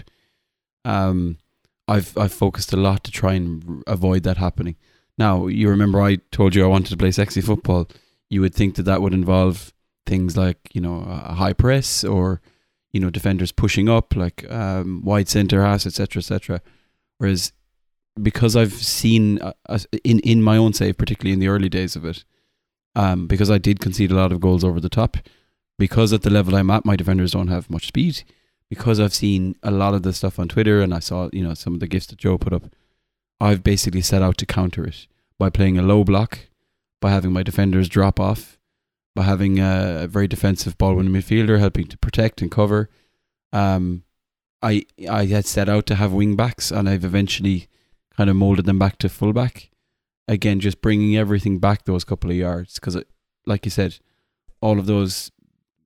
[0.84, 1.38] Um,
[1.88, 4.76] I've I've focused a lot to try and avoid that happening.
[5.18, 7.88] Now, you remember I told you I wanted to play sexy football.
[8.30, 9.72] You would think that that would involve
[10.06, 12.42] things like you know a high press or
[12.92, 16.62] you know defenders pushing up like um, wide center pass, etc., etc.
[17.18, 17.54] Whereas
[18.22, 21.96] because I've seen uh, uh, in in my own save, particularly in the early days
[21.96, 22.24] of it,
[22.96, 25.18] um, because I did concede a lot of goals over the top.
[25.78, 28.24] Because at the level I'm at, my defenders don't have much speed.
[28.70, 31.54] Because I've seen a lot of the stuff on Twitter and I saw you know
[31.54, 32.64] some of the gifts that Joe put up,
[33.40, 35.08] I've basically set out to counter it
[35.40, 36.40] by playing a low block,
[37.02, 38.60] by having my defenders drop off,
[39.16, 42.90] by having a, a very defensive ball winning midfielder helping to protect and cover.
[43.54, 44.04] Um,
[44.62, 47.69] I I had set out to have wing backs and I've eventually
[48.20, 49.70] kind of molded them back to fullback.
[50.28, 53.02] Again, just bringing everything back those couple of yards because,
[53.46, 53.98] like you said,
[54.60, 55.32] all of those,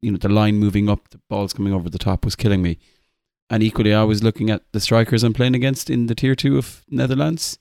[0.01, 2.79] you know, the line moving up, the balls coming over the top was killing me.
[3.51, 6.57] And equally, I was looking at the strikers I'm playing against in the tier two
[6.57, 7.59] of Netherlands.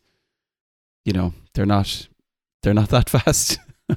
[1.05, 2.09] You know, they're not,
[2.63, 3.59] they're not that fast,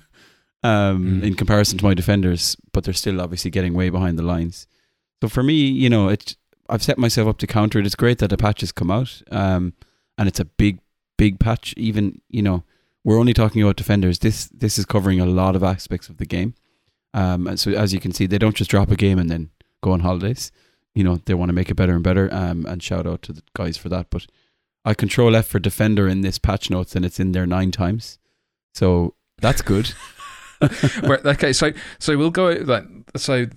[0.61, 1.23] um, Mm.
[1.23, 4.67] in comparison to my defenders, but they're still obviously getting way behind the lines.
[5.23, 6.35] So for me, you know, it,
[6.69, 7.85] I've set myself up to counter it.
[7.85, 9.21] It's great that the patch has come out.
[9.31, 9.73] Um,
[10.17, 10.79] and it's a big,
[11.17, 11.73] big patch.
[11.77, 12.63] Even you know,
[13.03, 14.19] we're only talking about defenders.
[14.19, 16.53] This this is covering a lot of aspects of the game.
[17.13, 19.49] Um, and so as you can see, they don't just drop a game and then
[19.81, 20.51] go on holidays.
[20.93, 22.29] You know, they want to make it better and better.
[22.31, 24.07] Um, and shout out to the guys for that.
[24.09, 24.27] But
[24.83, 28.19] I control F for defender in this patch notes, and it's in there nine times.
[28.73, 29.93] So that's good.
[31.03, 33.47] okay, so so we'll go like so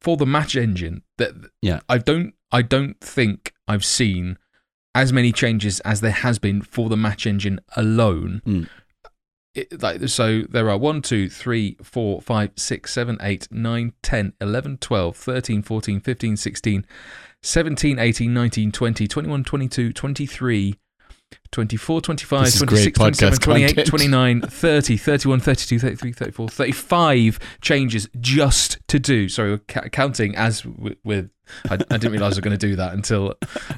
[0.00, 1.80] for the match engine that Yeah.
[1.88, 4.38] I don't I don't think I've seen
[4.94, 8.42] as many changes as there has been for the match engine alone.
[8.46, 8.68] Mm.
[9.54, 14.32] It, like so there are 1 2 3 4 5 6 7 8 9 10
[14.40, 16.86] 11 12 13 14 15 16
[17.42, 20.74] 17 18 19 20 21 22 23
[21.54, 23.86] 24 25 This is great 26 27 28 content.
[23.88, 30.34] 29 30 31 32 33 34 35 changes just to do sorry we're ca- counting
[30.36, 31.30] as with
[31.70, 33.34] I, I didn't realize I was going to do that until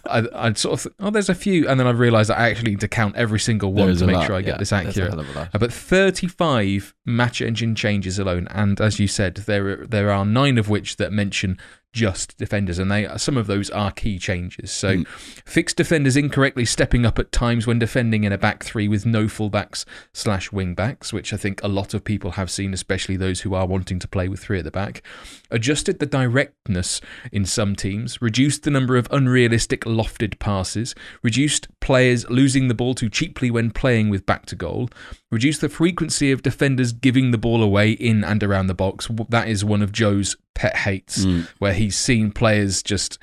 [0.08, 2.70] I, I'd sort of th- oh there's a few and then I realized I actually
[2.70, 5.10] need to count every single one to make lot, sure I get yeah, this accurate
[5.10, 5.48] hell of a lot.
[5.52, 10.24] uh, But 35 match engine changes alone, and as you said, there are, there are
[10.24, 11.58] nine of which that mention
[11.92, 14.70] just defenders, and they some of those are key changes.
[14.70, 15.06] So, Mm.
[15.44, 19.04] fixed defenders incorrectly stepping up at times times when defending in a back three with
[19.04, 23.16] no fullbacks slash wing backs, which I think a lot of people have seen, especially
[23.16, 25.02] those who are wanting to play with three at the back.
[25.50, 27.00] Adjusted the directness
[27.32, 32.94] in some teams, reduced the number of unrealistic lofted passes, reduced players losing the ball
[32.94, 34.88] too cheaply when playing with back to goal,
[35.30, 39.08] reduced the frequency of defenders giving the ball away in and around the box.
[39.28, 41.48] That is one of Joe's pet hates, Mm.
[41.58, 43.18] where he's seen players just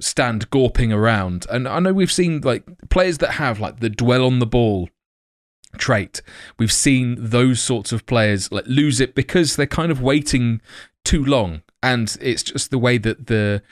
[0.00, 1.46] stand gawping around.
[1.50, 4.88] And I know we've seen like players that have like the dwell on the ball
[5.78, 6.22] trait.
[6.58, 10.60] We've seen those sorts of players like lose it because they're kind of waiting
[11.04, 11.62] too long.
[11.82, 13.62] And it's just the way that the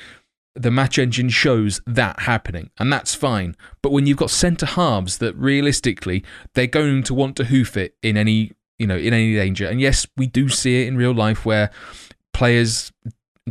[0.57, 3.57] the match engine shows that happening, and that's fine.
[3.83, 6.23] But when you've got centre halves that realistically
[6.55, 9.81] they're going to want to hoof it in any you know in any danger, and
[9.81, 11.71] yes, we do see it in real life where
[12.33, 12.93] players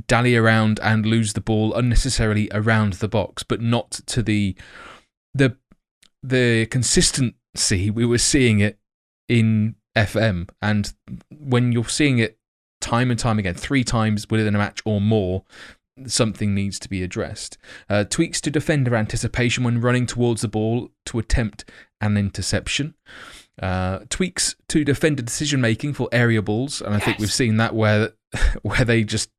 [0.08, 4.56] dally around and lose the ball unnecessarily around the box, but not to the
[5.34, 5.56] the
[6.22, 8.80] the consistency we were seeing it
[9.28, 10.94] in FM, and
[11.30, 12.38] when you're seeing it
[12.82, 15.44] time and time again, three times within a match or more,
[16.08, 17.58] something needs to be addressed.
[17.90, 21.66] Uh, tweaks to defender anticipation when running towards the ball to attempt
[22.02, 22.96] an interception.
[23.62, 27.76] Uh, tweaks to defender decision making for area balls, and I think we've seen that
[27.76, 28.14] where
[28.64, 29.30] where they just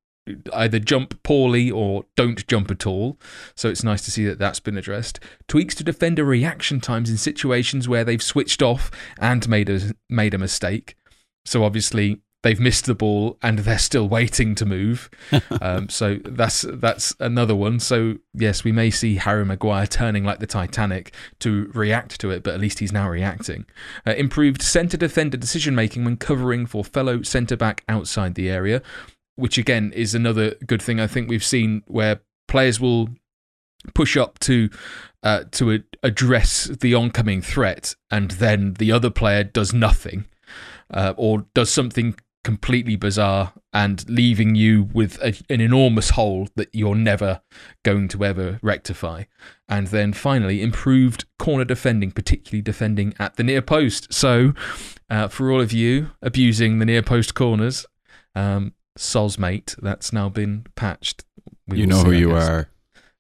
[0.53, 3.19] either jump poorly or don't jump at all.
[3.55, 5.21] So it's nice to see that that's been addressed.
[5.49, 10.35] Tweaks to defender reaction times in situations where they've switched off and made a made
[10.35, 10.97] a mistake.
[11.45, 15.11] So obviously they've missed the ball and they're still waiting to move.
[15.61, 17.81] um, so that's that's another one.
[17.81, 22.45] So yes, we may see Harry Maguire turning like the Titanic to react to it,
[22.45, 23.67] but at least he's now reacting.
[24.07, 28.83] Uh, improved centre defender decision making when covering for fellow centre back outside the area,
[29.37, 33.09] which again is another good thing I think we've seen where players will
[33.94, 34.70] push up to
[35.23, 40.27] uh, to address the oncoming threat, and then the other player does nothing
[40.92, 46.68] uh, or does something completely bizarre and leaving you with a, an enormous hole that
[46.75, 47.40] you're never
[47.83, 49.25] going to ever rectify.
[49.66, 54.12] And then finally, improved corner defending, particularly defending at the near post.
[54.12, 54.53] So,
[55.09, 57.87] uh, for all of you abusing the near post corners,
[58.35, 61.24] um, Soz mate, that's now been patched.
[61.66, 62.48] We you know see, who I you guess.
[62.48, 62.68] are.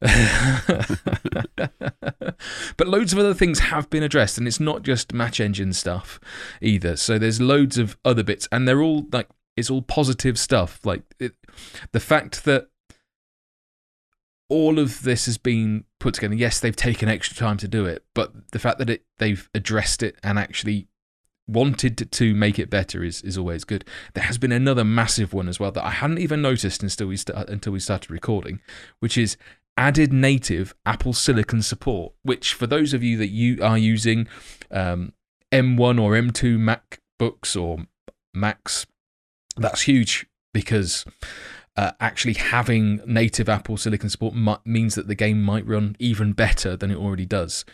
[2.76, 6.20] but loads of other things have been addressed, and it's not just match engine stuff
[6.60, 6.96] either.
[6.96, 10.80] So there's loads of other bits, and they're all like it's all positive stuff.
[10.84, 11.32] Like it,
[11.92, 12.68] the fact that
[14.48, 16.34] all of this has been put together.
[16.34, 20.02] Yes, they've taken extra time to do it, but the fact that it they've addressed
[20.02, 20.88] it and actually
[21.46, 23.84] wanted to- make it better is, is always good.
[24.14, 27.16] There has been another massive one as well that I hadn't even noticed until we
[27.16, 28.60] sta- until we started recording,
[29.00, 29.36] which is
[29.76, 32.14] added native Apple Silicon support.
[32.22, 34.26] Which for those of you that you are using
[34.70, 35.12] um,
[35.52, 37.86] M1 or M2 MacBooks or
[38.32, 38.86] Macs,
[39.56, 41.04] that's huge because
[41.76, 46.76] uh, actually having native Apple Silicon support means that the game might run even better
[46.76, 47.64] than it already does.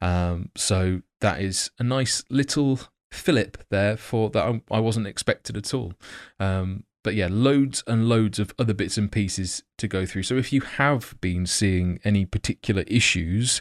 [0.00, 2.80] Um, so that is a nice little
[3.12, 5.92] fillip there for that I, I wasn't expected at all.
[6.40, 10.22] Um, but yeah, loads and loads of other bits and pieces to go through.
[10.22, 13.60] So if you have been seeing any particular issues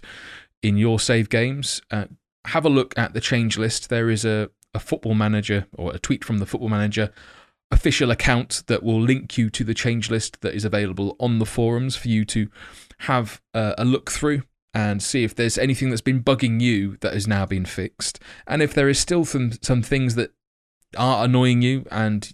[0.62, 2.06] in your save games, uh,
[2.46, 3.90] have a look at the change list.
[3.90, 7.12] There is a, a football manager or a tweet from the football manager
[7.72, 11.46] official account that will link you to the change list that is available on the
[11.46, 12.50] forums for you to
[13.00, 17.14] have uh, a look through and see if there's anything that's been bugging you that
[17.14, 18.20] has now been fixed.
[18.48, 20.32] And if there is still some some things that
[20.98, 22.34] are annoying you and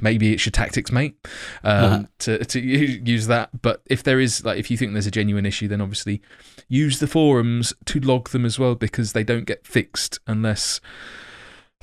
[0.00, 1.16] maybe it's your tactics mate
[1.62, 2.02] um, Uh-huh.
[2.18, 3.62] to, to use that.
[3.62, 6.20] But if there is like if you think there's a genuine issue then obviously
[6.68, 10.80] use the forums to log them as well because they don't get fixed unless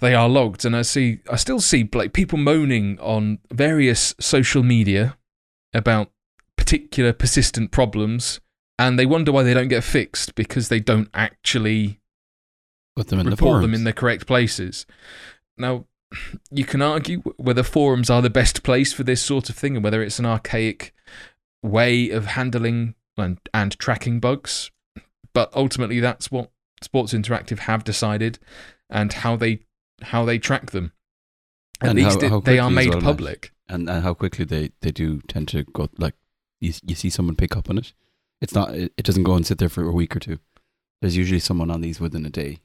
[0.02, 0.66] they are logged.
[0.66, 5.18] And i see i still see like people moaning on various social media
[5.74, 6.12] about
[6.58, 8.40] particular persistent problems
[8.80, 12.00] and they wonder why they don't get fixed because they don't actually
[12.96, 14.86] Put them in the report them in the correct places.
[15.58, 15.86] Now,
[16.52, 19.84] you can argue whether forums are the best place for this sort of thing and
[19.84, 20.94] whether it's an archaic
[21.64, 24.70] way of handling and, and tracking bugs.
[25.34, 26.52] But ultimately, that's what
[26.84, 28.38] Sports Interactive have decided
[28.90, 29.62] and how they
[30.04, 30.92] how they track them.
[31.82, 33.52] At And how- least it- how they are made well, public.
[33.68, 36.14] and and how quickly they they do tend to go like
[36.62, 37.94] you you see someone pick up on it.
[38.44, 40.38] It's not it, it doesn't go and sit there for a week or two.
[41.02, 42.60] There's usually someone on these within a day.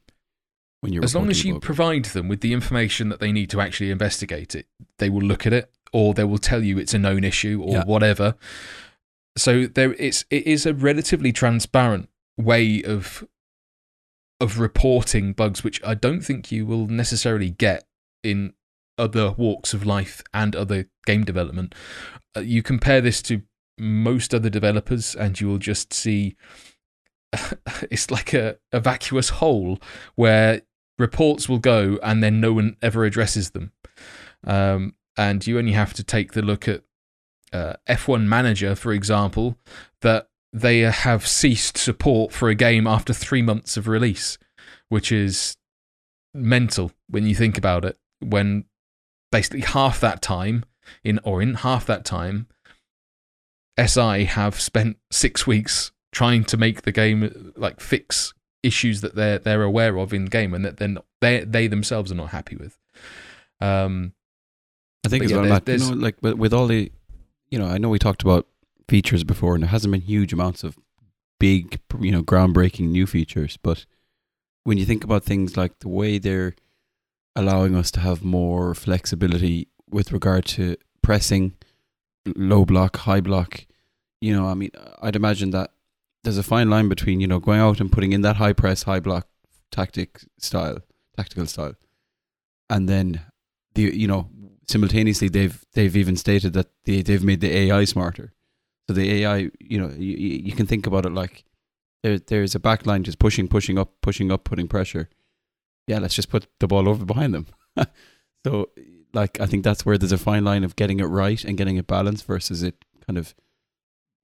[0.81, 1.63] When you're As long as you bug.
[1.63, 4.67] provide them with the information that they need to actually investigate it,
[4.99, 7.73] they will look at it, or they will tell you it's a known issue, or
[7.79, 7.85] Yeah.
[7.85, 8.35] whatever.
[9.37, 13.25] So there, it's it is a relatively transparent way of
[14.41, 17.87] of reporting bugs, which I don't think you will necessarily get
[18.23, 18.53] in
[18.97, 21.75] other walks of life and other game development.
[22.37, 23.43] Uh, you compare this to
[23.79, 26.37] most other developers, and you will just see
[27.91, 29.79] it's like a, a vacuous hole
[30.15, 30.63] where
[30.99, 33.73] reports will go and then no one ever addresses them.
[34.45, 36.83] Um, and you only have to take the look at
[37.53, 39.57] uh, F1 Manager, for example,
[40.01, 44.39] that they have ceased support for a game after three months of release,
[44.89, 45.57] which is
[46.35, 47.99] mental when you think about it.
[48.21, 48.65] When
[49.31, 50.65] basically half that time,
[51.05, 52.47] in or in half that time,
[53.87, 59.39] SI have spent six weeks trying to make the game like fix issues that they're
[59.39, 62.79] they're aware of in game and that then they they themselves are not happy with.
[63.61, 64.15] Um,
[65.05, 66.91] I think as yeah, well, Matt, you know, like with, with all the,
[67.51, 68.47] you know, I know we talked about
[68.89, 70.77] features before, and there hasn't been huge amounts of
[71.39, 73.57] big, you know, groundbreaking new features.
[73.57, 73.87] But
[74.65, 76.55] when you think about things like the way they're
[77.37, 81.55] allowing us to have more flexibility with regard to pressing,
[82.37, 83.67] low block, high block,
[84.21, 84.71] you know, I mean,
[85.03, 85.71] I'd imagine that
[86.25, 88.83] there's a fine line between you know going out and putting in that high press,
[88.83, 89.29] high block
[89.71, 90.79] tactic style,
[91.17, 91.75] tactical style,
[92.69, 93.23] and then
[93.75, 94.29] the you know
[94.67, 98.33] simultaneously they've they've even stated that they they've made the AI smarter.
[98.89, 101.45] So the AI, you know, you, you can think about it like
[102.03, 105.09] there there's a back line just pushing, pushing up, pushing up, putting pressure.
[105.87, 107.47] Yeah, let's just put the ball over behind them.
[108.47, 108.71] so
[109.13, 111.77] like I think that's where there's a fine line of getting it right and getting
[111.77, 113.35] it balanced versus it kind of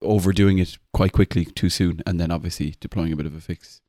[0.01, 3.81] overdoing it quite quickly too soon and then obviously deploying a bit of a fix.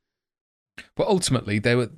[0.95, 1.89] But ultimately they were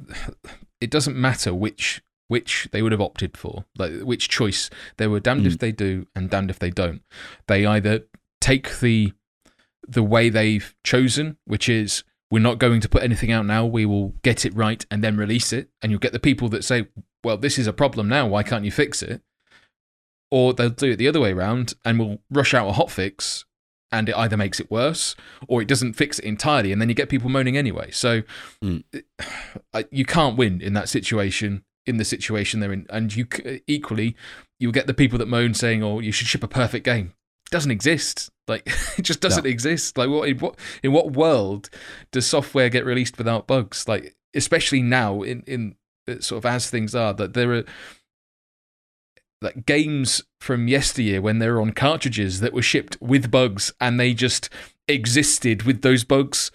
[0.82, 4.70] it doesn't matter which which they would have opted for, like which choice.
[4.98, 5.48] They were damned mm.
[5.48, 7.02] if they do and damned if they don't.
[7.48, 8.04] They either
[8.40, 9.14] take the
[9.88, 13.66] the way they've chosen, which is we're not going to put anything out now.
[13.66, 15.70] We will get it right and then release it.
[15.82, 16.88] And you'll get the people that say,
[17.24, 18.28] well, this is a problem now.
[18.28, 19.22] Why can't you fix it?
[20.32, 23.46] Or they'll do it the other way around and we'll rush out a hot fix
[23.92, 25.16] and it either makes it worse
[25.48, 26.72] or it doesn't fix it entirely.
[26.72, 27.90] And then you get people moaning anyway.
[27.92, 28.22] So
[28.64, 28.84] mm.
[29.92, 32.86] you can't win in that situation, in the situation they're in.
[32.90, 33.28] And you
[33.66, 34.16] equally,
[34.60, 37.14] you'll get the people that moan saying, oh, you should ship a perfect game
[37.52, 38.30] doesn't exist.
[38.48, 38.68] Like
[38.98, 39.50] it just doesn't no.
[39.50, 39.98] exist.
[39.98, 41.70] Like what in what in what world
[42.12, 43.88] does software get released without bugs?
[43.88, 45.76] Like especially now in in
[46.20, 47.64] sort of as things are that there are
[49.42, 54.00] like games from yesteryear when they were on cartridges that were shipped with bugs and
[54.00, 54.50] they just
[54.88, 56.52] existed with those bugs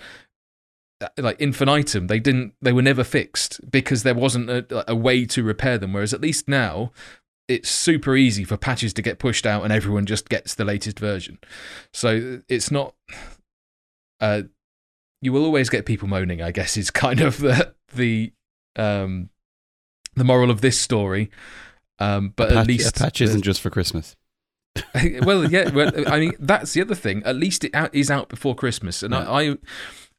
[1.00, 5.24] uh, like infinitum they didn't they were never fixed because there wasn't a, a way
[5.24, 6.92] to repair them whereas at least now
[7.48, 10.98] it's super easy for patches to get pushed out and everyone just gets the latest
[10.98, 11.38] version.
[11.92, 12.94] So it's not.
[14.20, 14.42] Uh,
[15.20, 16.40] you will always get people moaning.
[16.42, 18.32] I guess is kind of the the
[18.76, 19.30] um,
[20.16, 21.30] the moral of this story.
[21.98, 24.16] Um, but patch, at least a patch isn't just for Christmas.
[25.22, 25.70] well, yeah.
[25.74, 27.22] Well, I mean, that's the other thing.
[27.24, 29.28] At least it out, is out before Christmas, and yeah.
[29.28, 29.56] I, I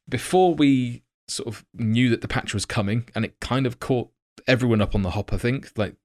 [0.08, 4.10] before we sort of knew that the patch was coming, and it kind of caught
[4.48, 5.34] everyone up on the hop.
[5.34, 5.96] I think like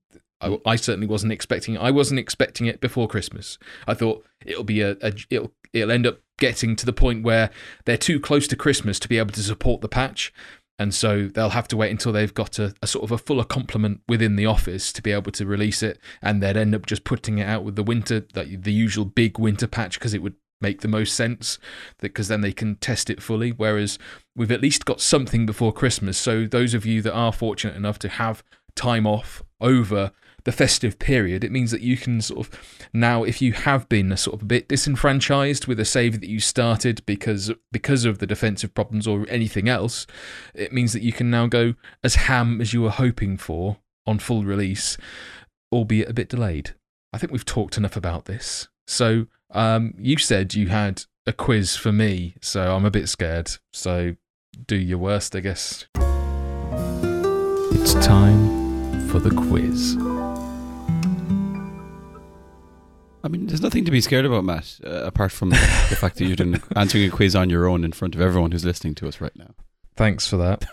[0.40, 1.74] I, I, certainly wasn't expecting.
[1.74, 1.80] It.
[1.80, 3.58] I wasn't expecting it before Christmas.
[3.86, 7.50] I thought it'll be a, a it'll it'll end up getting to the point where
[7.84, 10.32] they're too close to Christmas to be able to support the patch,
[10.80, 13.44] and so they'll have to wait until they've got a, a sort of a fuller
[13.44, 17.04] complement within the office to be able to release it, and they'd end up just
[17.04, 20.36] putting it out with the winter, like the usual big winter patch, because it would
[20.58, 21.58] make the most sense
[22.00, 23.50] because then they can test it fully.
[23.50, 23.98] Whereas
[24.34, 26.16] we've at least got something before christmas.
[26.16, 28.42] So those of you that are fortunate enough to have
[28.74, 30.12] time off over
[30.44, 34.12] the festive period, it means that you can sort of now, if you have been
[34.12, 38.18] a sort of a bit disenfranchised with a save that you started because because of
[38.18, 40.06] the defensive problems or anything else,
[40.54, 44.18] it means that you can now go as ham as you were hoping for on
[44.18, 44.96] full release,
[45.72, 46.74] albeit a bit delayed.
[47.12, 48.68] I think we've talked enough about this.
[48.86, 53.50] So um, you said you had a quiz for me, so I'm a bit scared.
[53.72, 54.16] So
[54.66, 55.86] do your worst, I guess.
[57.72, 59.96] It's time for the quiz.
[63.22, 65.56] I mean, there's nothing to be scared about, Matt, uh, apart from the
[66.00, 68.64] fact that you're doing, answering a quiz on your own in front of everyone who's
[68.64, 69.54] listening to us right now.
[69.96, 70.64] Thanks for that.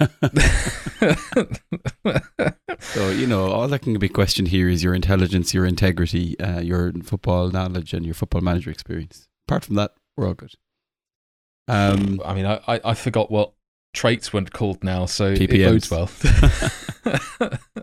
[2.79, 6.61] so, you know, all that can be questioned here is your intelligence, your integrity, uh,
[6.61, 9.27] your football knowledge, and your football manager experience.
[9.47, 10.53] Apart from that, we're all good.
[11.67, 13.51] Um, I mean, I, I, I forgot what
[13.93, 15.89] traits weren't called now, so TPMs.
[15.89, 16.09] it bodes well.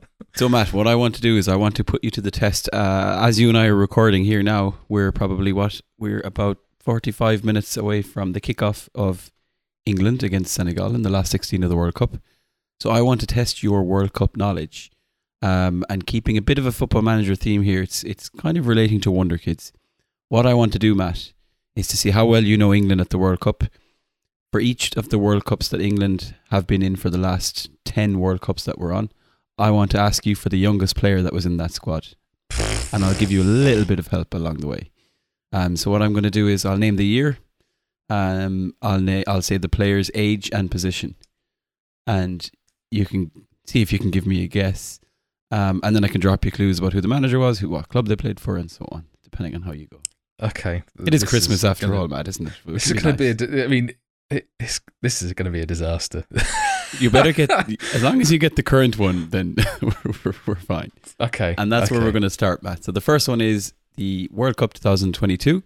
[0.37, 2.32] So, Matt, what I want to do is I want to put you to the
[2.32, 2.68] test.
[2.72, 5.80] Uh, as you and I are recording here now, we're probably what?
[5.97, 9.30] We're about 45 minutes away from the kickoff of
[9.87, 12.16] England against Senegal in the last 16 of the World Cup.
[12.80, 14.91] So I want to test your World Cup knowledge.
[15.41, 18.66] Um, and keeping a bit of a football manager theme here, it's it's kind of
[18.66, 19.72] relating to Wonder Kids.
[20.30, 21.32] What I want to do, Matt,
[21.76, 23.62] is to see how well you know England at the World Cup.
[24.51, 28.18] For each of the World Cups that England have been in for the last 10
[28.18, 29.11] World Cups that we're on,
[29.59, 32.09] I want to ask you for the youngest player that was in that squad.
[32.92, 34.90] And I'll give you a little bit of help along the way.
[35.52, 37.38] Um, so what I'm going to do is I'll name the year.
[38.11, 41.14] Um, I'll na- I'll say the player's age and position,
[42.07, 42.48] and
[42.90, 43.30] you can
[43.66, 45.00] see if you can give me a guess.
[45.50, 47.88] Um, and then I can drop you clues about who the manager was, who what
[47.88, 50.00] club they played for, and so on, depending on how you go.
[50.42, 50.82] Okay.
[51.07, 52.52] It is This Christmas after gonna- all, Matt, isn't it?
[52.66, 53.61] This is going to be.
[53.61, 53.92] A, I mean,
[54.30, 56.24] it, it's, this is going to be a disaster.
[57.01, 57.51] You better get
[57.95, 60.92] as long as you get the current one, then we're, we're, we're fine.
[61.20, 61.55] okay.
[61.59, 62.84] And that's where we're going to start, Matt.
[62.84, 65.62] So the first one is the World Cup 2022.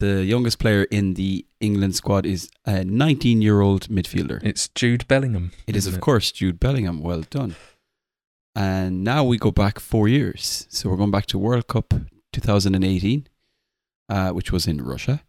[0.00, 4.42] The youngest player in the England squad is a 19-year-old midfielder.
[4.42, 5.52] It's Jude Bellingham.
[5.66, 7.00] It is, of course, Jude Bellingham.
[7.00, 7.54] Well done.
[8.56, 10.66] And now we go back four years.
[10.68, 11.94] So we're going back to World Cup
[12.32, 13.26] 2018,
[14.08, 15.22] uh, which was in Russia.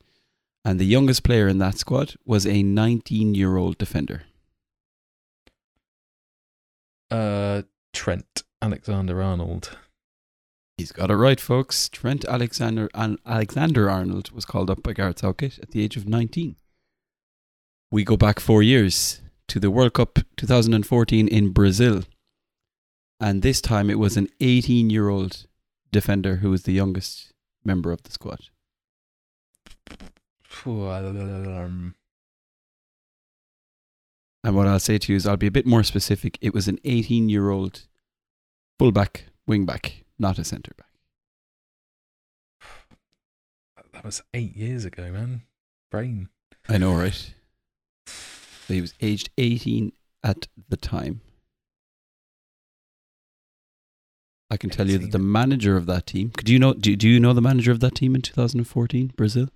[0.63, 4.23] And the youngest player in that squad was a 19 year old defender.
[7.15, 7.61] Uh,
[7.93, 9.77] Trent Alexander Arnold.
[10.77, 11.87] He's got it right, folks.
[11.87, 16.09] Trent Alexander An- Alexander Arnold was called up by Gareth Southgate at the age of
[16.09, 16.57] 19.
[17.89, 22.03] We go back four years to the World Cup 2014 in Brazil.
[23.21, 25.45] And this time it was an 18 year old
[25.93, 27.31] defender who was the youngest
[27.63, 28.41] member of the squad.
[34.45, 36.37] And what I'll say to you is I'll be a bit more specific.
[36.39, 37.87] It was an 18 year old
[38.77, 40.85] fullback, wingback, not a centre back.
[43.93, 45.41] That was eight years ago, man.
[45.89, 46.29] Brain.
[46.69, 47.33] I know, right?
[48.05, 49.93] So he was aged 18
[50.23, 51.21] at the time.
[54.51, 56.31] I can tell you that the manager of that team.
[56.43, 56.73] Do you know?
[56.73, 59.47] Do, do you know the manager of that team in 2014, Brazil?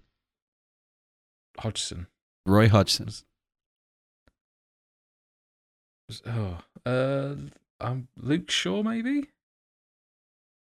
[1.60, 2.08] Hodgson.
[2.48, 3.10] Roy Hodgson.
[6.26, 7.36] Oh, uh,
[7.80, 9.28] um, Luke Shaw, maybe.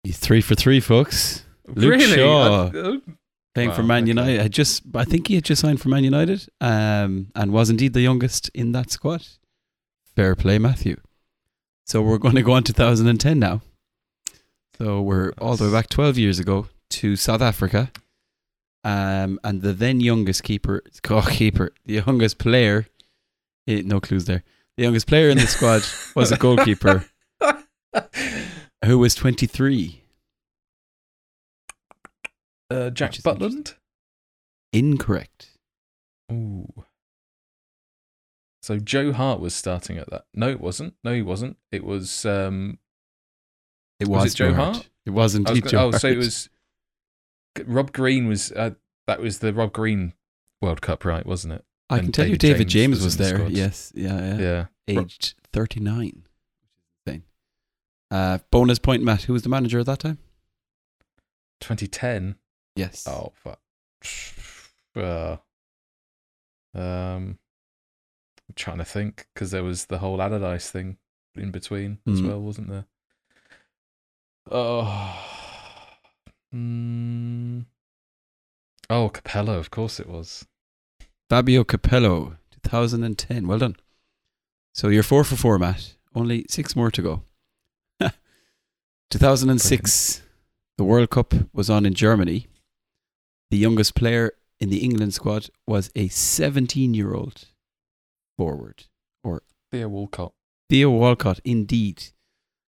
[0.02, 1.44] He's three for three, folks.
[1.66, 2.14] Luke really?
[2.14, 2.66] Shaw.
[2.66, 3.00] I- oh,
[3.54, 4.08] Playing for Wow, Man okay.
[4.08, 4.40] United.
[4.40, 7.92] I just, I think he had just signed for Man United, um, and was indeed
[7.92, 9.24] the youngest in that squad.
[10.16, 10.96] Fair play, Matthew.
[11.86, 13.60] So we're going to go on 2010 now.
[14.76, 17.92] So we're all the way back 12 years ago to South Africa,
[18.82, 22.88] um, and the then youngest keeper, oh, keeper, the youngest player,
[23.68, 24.42] eh, no clues there.
[24.76, 25.82] The youngest player in the squad
[26.16, 27.04] was a goalkeeper
[28.84, 30.02] who was 23.
[32.70, 33.74] uh, Jack Which is Butland.
[34.72, 35.50] Incorrect.
[36.32, 36.84] Ooh.
[38.62, 40.24] So Joe Hart was starting at that.
[40.34, 40.94] No, it wasn't.
[41.04, 41.56] No, he wasn't.
[41.70, 42.24] It was.
[42.26, 42.78] Um,
[44.00, 44.74] It Was was, it Joe Hart?
[44.76, 44.88] Hart.
[45.06, 46.48] It was I was indeed go- Joe oh, so it was.
[47.66, 48.50] Rob Green was.
[48.50, 48.70] Uh,
[49.06, 50.14] that was the Rob Green
[50.62, 51.24] World Cup, right?
[51.26, 51.64] Wasn't it?
[51.90, 53.36] I can tell you, David David James James, was was, the there.
[53.36, 53.50] squad.
[53.52, 54.66] Yes, yeah, yeah.
[54.86, 55.00] Yeah.
[55.02, 57.22] Aged thirty nine, which is insane.
[58.10, 59.22] Uh, bonus point, Matt.
[59.22, 60.18] Who was the manager at that time?
[61.60, 62.36] 2010.
[62.76, 63.06] Yes.
[63.08, 63.60] Oh fuck.
[64.96, 65.38] Uh,
[66.72, 67.36] um,
[68.46, 70.98] I'm trying to think because there was the whole Allardyce thing
[71.34, 72.28] in between as Mm.
[72.28, 72.84] well, wasn't there?
[74.50, 75.20] Oh.
[76.54, 77.64] Mm.
[78.88, 80.46] Oh, Capello, of course it was.
[81.28, 83.46] Fabio Capello, two thousand and ten.
[83.46, 83.76] Well done.
[84.72, 85.94] So you're four for four, Matt.
[86.14, 87.22] Only six more to go.
[89.10, 90.22] two thousand and six.
[90.76, 92.48] The World Cup was on in Germany.
[93.50, 97.46] The youngest player in the England squad was a seventeen-year-old
[98.36, 98.84] forward.
[99.22, 100.32] or Theo Walcott,
[100.68, 102.06] Theo Walcott, indeed,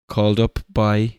[0.07, 1.17] called up by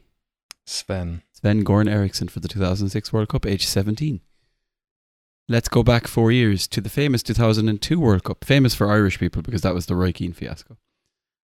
[0.64, 1.22] Sven.
[1.32, 4.20] Sven Goran Eriksson for the 2006 World Cup, age 17.
[5.49, 9.42] Let's go back four years to the famous 2002 World Cup, famous for Irish people
[9.42, 10.76] because that was the Roy Keane fiasco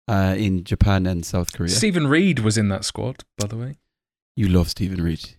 [0.07, 1.71] uh, in Japan and South Korea.
[1.71, 3.79] Steven Reid was in that squad, by the way.
[4.37, 5.31] you love Steven Reid.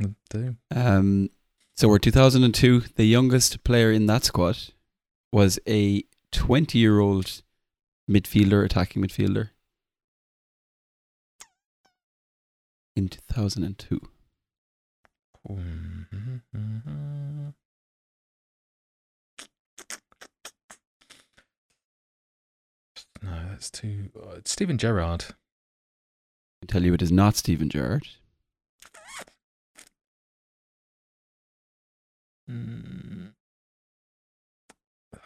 [0.00, 0.56] I do.
[0.74, 1.30] Um,
[1.76, 2.80] so we're 2002.
[2.94, 4.58] The youngest player in that squad
[5.32, 7.42] was a 20 year old
[8.08, 9.50] midfielder, attacking midfielder.
[12.94, 14.00] In 2002.
[15.50, 17.48] Mm-hmm.
[23.24, 24.10] No, that's too.
[24.14, 25.24] Uh, it's Steven Gerrard.
[26.62, 28.06] I tell you, it is not Steven Gerrard.
[32.50, 33.32] Mm.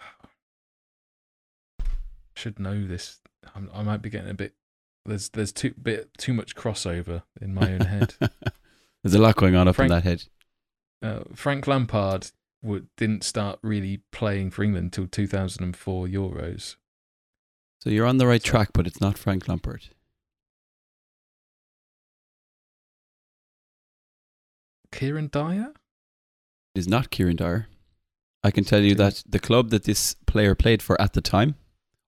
[2.36, 3.18] should know this.
[3.56, 4.54] I'm, I might be getting a bit.
[5.04, 8.14] There's there's too bit too much crossover in my own head.
[9.02, 10.24] There's a lot going on up Frank- in that head.
[11.00, 12.30] Uh, Frank Lampard
[12.62, 16.76] would, didn't start really playing for England until 2004 Euros.
[17.80, 19.88] So you're on the right track, but it's not Frank Lampard.
[24.90, 25.72] Kieran Dyer.
[26.74, 27.68] It is not Kieran Dyer.
[28.42, 31.56] I can tell you that the club that this player played for at the time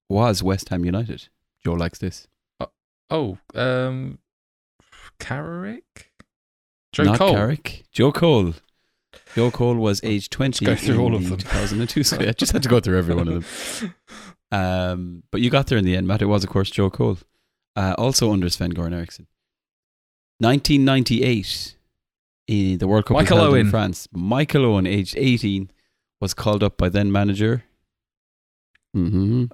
[0.09, 1.29] was West Ham United.
[1.65, 2.27] Joe likes this.
[3.11, 4.19] Oh, um,
[5.19, 6.13] Carrick.
[6.93, 7.35] Joe not Cole.
[7.35, 7.85] Carrick.
[7.93, 8.55] Joe Cole.
[9.35, 11.39] Joe Cole was age 20 go through in all of them.
[11.39, 12.03] 2002.
[12.05, 13.95] So I just had to go through every one of them.
[14.53, 16.23] Um, but you got there in the end, Matt.
[16.23, 17.19] It was, of course, Joe Cole.
[17.77, 19.27] Uh, also under Sven Goran Eriksson.
[20.41, 21.77] 1998,
[22.49, 24.09] in the World Cup Michael held in France.
[24.13, 25.71] Michael Owen, aged 18,
[26.21, 27.65] was called up by then manager
[28.93, 29.45] hmm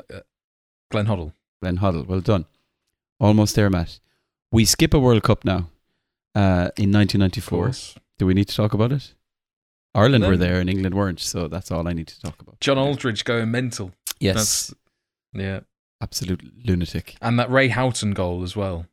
[0.90, 1.32] Glenn Hoddle.
[1.61, 2.07] Glenn Hoddle.
[2.07, 2.47] Well done.
[3.20, 3.99] Almost there, Matt.
[4.53, 5.68] We skip a World Cup now
[6.34, 7.72] uh, in 1994.
[8.18, 9.12] Do we need to talk about it?
[9.94, 10.28] Ireland No.
[10.30, 12.61] were there and England weren't, so that's all I need to talk about.
[12.61, 13.90] John Aldridge going mental.
[14.20, 14.74] Yes, That's,
[15.41, 15.61] yeah.
[16.01, 17.16] absolute lunatic.
[17.22, 18.87] And that Ray Houghton goal as well.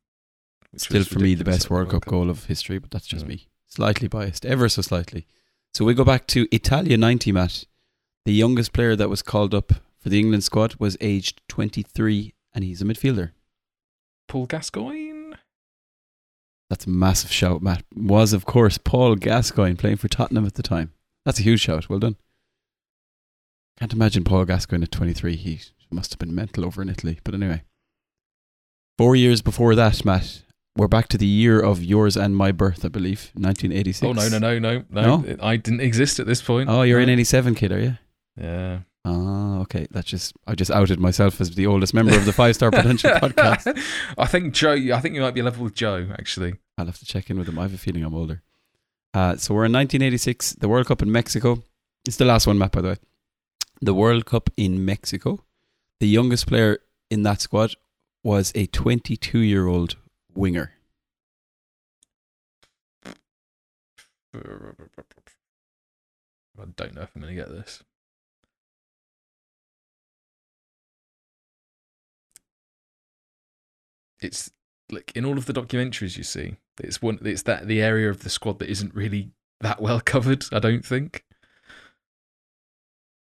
[0.75, 3.29] Still, for me, the best World Cup goal of history, but that's just Yeah.
[3.29, 3.47] me.
[3.67, 5.27] Slightly biased, ever so slightly.
[5.73, 7.65] So we go back to Italia 90, Matt.
[8.25, 12.63] The youngest player that was called up for the England squad was aged 23, and
[12.63, 13.31] he's a midfielder.
[14.27, 15.33] Paul Gascoigne.
[16.69, 17.83] That's a massive shout, Matt.
[17.95, 20.93] Was, of course, Paul Gascoigne playing for Tottenham at the time.
[21.25, 21.89] That's a huge shout.
[21.89, 22.15] Well done.
[23.77, 25.35] Can't imagine Paul Gascoigne at 23.
[25.35, 25.59] He
[25.93, 27.19] must have been mental over in Italy.
[27.23, 27.63] But anyway.
[28.97, 30.43] Four years before that, Matt,
[30.77, 34.03] we're back to the year of yours and my birth, I believe, 1986.
[34.07, 35.17] Oh no no no no no!
[35.17, 35.35] No?
[35.41, 36.69] I didn't exist at this point.
[36.69, 37.03] Oh, you're No.
[37.03, 37.97] an 87 kid, are you?
[38.39, 38.79] Yeah.
[39.05, 39.87] Oh, okay.
[39.91, 43.09] That's just I just outed myself as the oldest member of the Five Star Potential
[43.15, 43.77] podcast.
[44.17, 44.73] I think Joe.
[44.73, 46.53] I think you might be level with Joe actually.
[46.77, 47.59] I'll have to check in with him.
[47.59, 48.41] I have a feeling I'm older.
[49.13, 51.61] Uh, so we're in 1986, the World Cup in Mexico.
[52.05, 52.95] It's the last one, Matt, by the way.
[53.81, 55.43] The World Cup in Mexico.
[56.03, 56.79] The youngest player
[57.09, 57.75] in that squad
[58.25, 59.95] was a 22 year old
[60.35, 60.73] winger.
[63.05, 63.13] I
[66.75, 67.85] don't know if I'm going to get this.
[74.21, 74.51] It's
[74.91, 77.17] like in all of the documentaries you see, it's one.
[77.21, 79.31] It's that the area of the squad that isn't really
[79.61, 80.43] that well covered.
[80.51, 81.23] I don't think.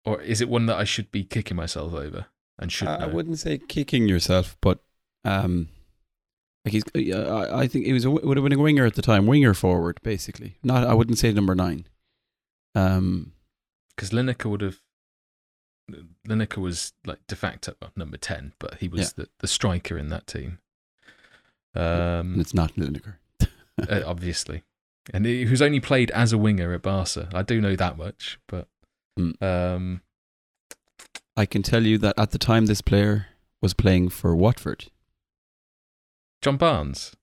[0.05, 2.25] Or is it one that I should be kicking myself over
[2.59, 3.07] and should I know?
[3.09, 4.79] wouldn't say kicking yourself, but
[5.25, 5.69] um,
[6.65, 6.83] like he's.
[6.95, 9.53] I I think he was a, would have been a winger at the time, winger
[9.53, 10.57] forward, basically.
[10.63, 10.85] Not.
[10.87, 11.87] I wouldn't say number nine.
[12.75, 13.33] Um,
[13.95, 14.79] because Lineker would have.
[16.27, 19.23] Lineker was like de facto well, number ten, but he was Yeah.
[19.23, 20.59] the, the striker in that team.
[21.75, 23.15] and Um, it's not Lineker.
[23.89, 24.63] uh, obviously,
[25.13, 27.27] and he, who's only played as a winger at Barca.
[27.33, 28.67] I do know that much, but
[29.19, 29.39] Mm.
[29.43, 30.01] um,
[31.35, 33.27] I can tell you that at the time this player
[33.61, 34.85] was playing for Watford.
[36.41, 37.15] John Barnes.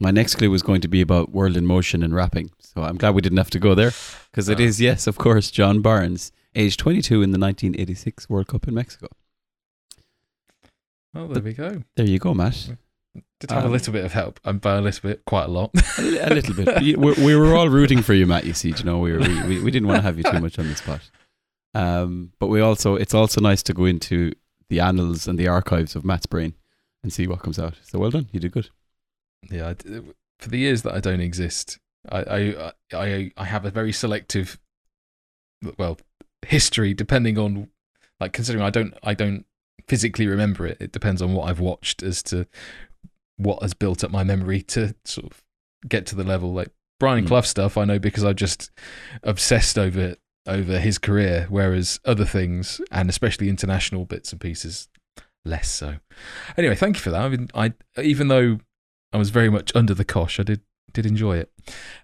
[0.00, 2.96] My next clue was going to be about World in Motion and rapping, so I'm
[2.96, 3.90] glad we didn't have to go there
[4.30, 4.62] because it Ah.
[4.62, 9.08] is, yes, of course, John Barnes, aged 22 in the 1986 World Cup in Mexico.
[11.14, 11.82] Oh, there we go.
[11.96, 12.70] There you go, Matt.
[13.40, 15.48] Did have Um, a little bit of help, and by a little bit, quite a
[15.48, 15.70] lot.
[15.98, 16.80] A, little bit.
[16.80, 18.44] We, we we were all rooting for you, Matt.
[18.44, 20.38] You see, you know, we, were, we we we didn't want to have you too
[20.40, 21.00] much on the spot.
[21.74, 24.32] Um, but we also, it's also nice to go into
[24.68, 26.54] the annals and the archives of Matt's brain
[27.02, 27.74] and see what comes out.
[27.82, 28.70] So well done, you did good.
[29.50, 29.74] yeah,
[30.38, 31.78] for the years that I don't exist,
[32.10, 34.58] I, I I I have a very selective,
[35.78, 35.98] well,
[36.46, 37.68] history depending on,
[38.20, 39.44] like considering I don't I don't
[39.86, 40.78] physically remember it.
[40.80, 42.46] It depends on what I've watched as to
[43.36, 45.42] what has built up my memory to sort of
[45.88, 47.28] get to the level like Brian Mm.
[47.28, 47.76] Clough stuff.
[47.76, 48.70] I know because I just
[49.22, 50.16] obsessed over
[50.46, 54.88] over his career, whereas other things and especially international bits and pieces
[55.44, 55.96] less so.
[56.56, 57.22] Anyway, thank you for that.
[57.22, 58.58] I mean, I even though
[59.12, 60.38] I was very much under the cosh.
[60.38, 60.60] I did
[60.92, 61.52] did enjoy it,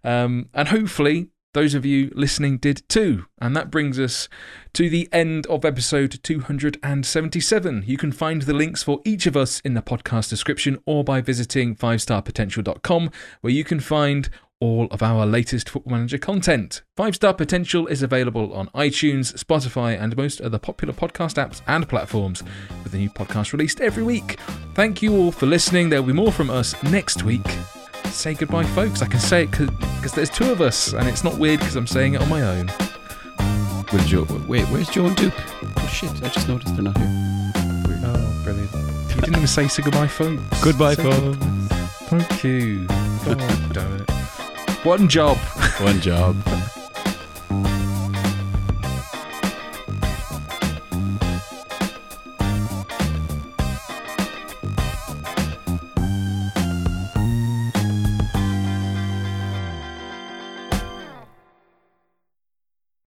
[0.03, 3.27] um, and hopefully those of you listening did too.
[3.41, 4.29] And that brings us
[4.75, 7.85] to the end of episode 277.
[7.87, 11.21] You can find the links for each of us in the podcast description or by
[11.21, 13.11] visiting 5starpotential.com,
[13.41, 14.29] where you can find
[14.65, 16.83] all of our latest Football Manager content.
[16.97, 21.87] 5 Star Potential is available on iTunes, Spotify, and most other popular podcast apps and
[21.87, 22.43] platforms,
[22.83, 24.39] with a new podcast released every week.
[24.75, 25.91] Thank you all for listening.
[25.91, 27.47] There will be more from us next week.
[28.07, 29.03] Say goodbye, folks.
[29.03, 31.87] I can say it because there's two of us, and it's not weird because I'm
[31.87, 32.71] saying it on my own.
[33.93, 35.35] Will Joe, wait, where's Joe and Duke?
[35.77, 37.53] Oh shit, I just noticed they're not here.
[38.07, 39.11] Oh, weird.
[39.11, 40.65] You didn't even say so goodbye, folks.
[40.65, 41.39] Goodbye, Say folks.
[42.09, 42.87] Thank you.
[42.91, 44.14] Oh, damn it.
[44.85, 45.39] One job.
[45.81, 46.37] One job.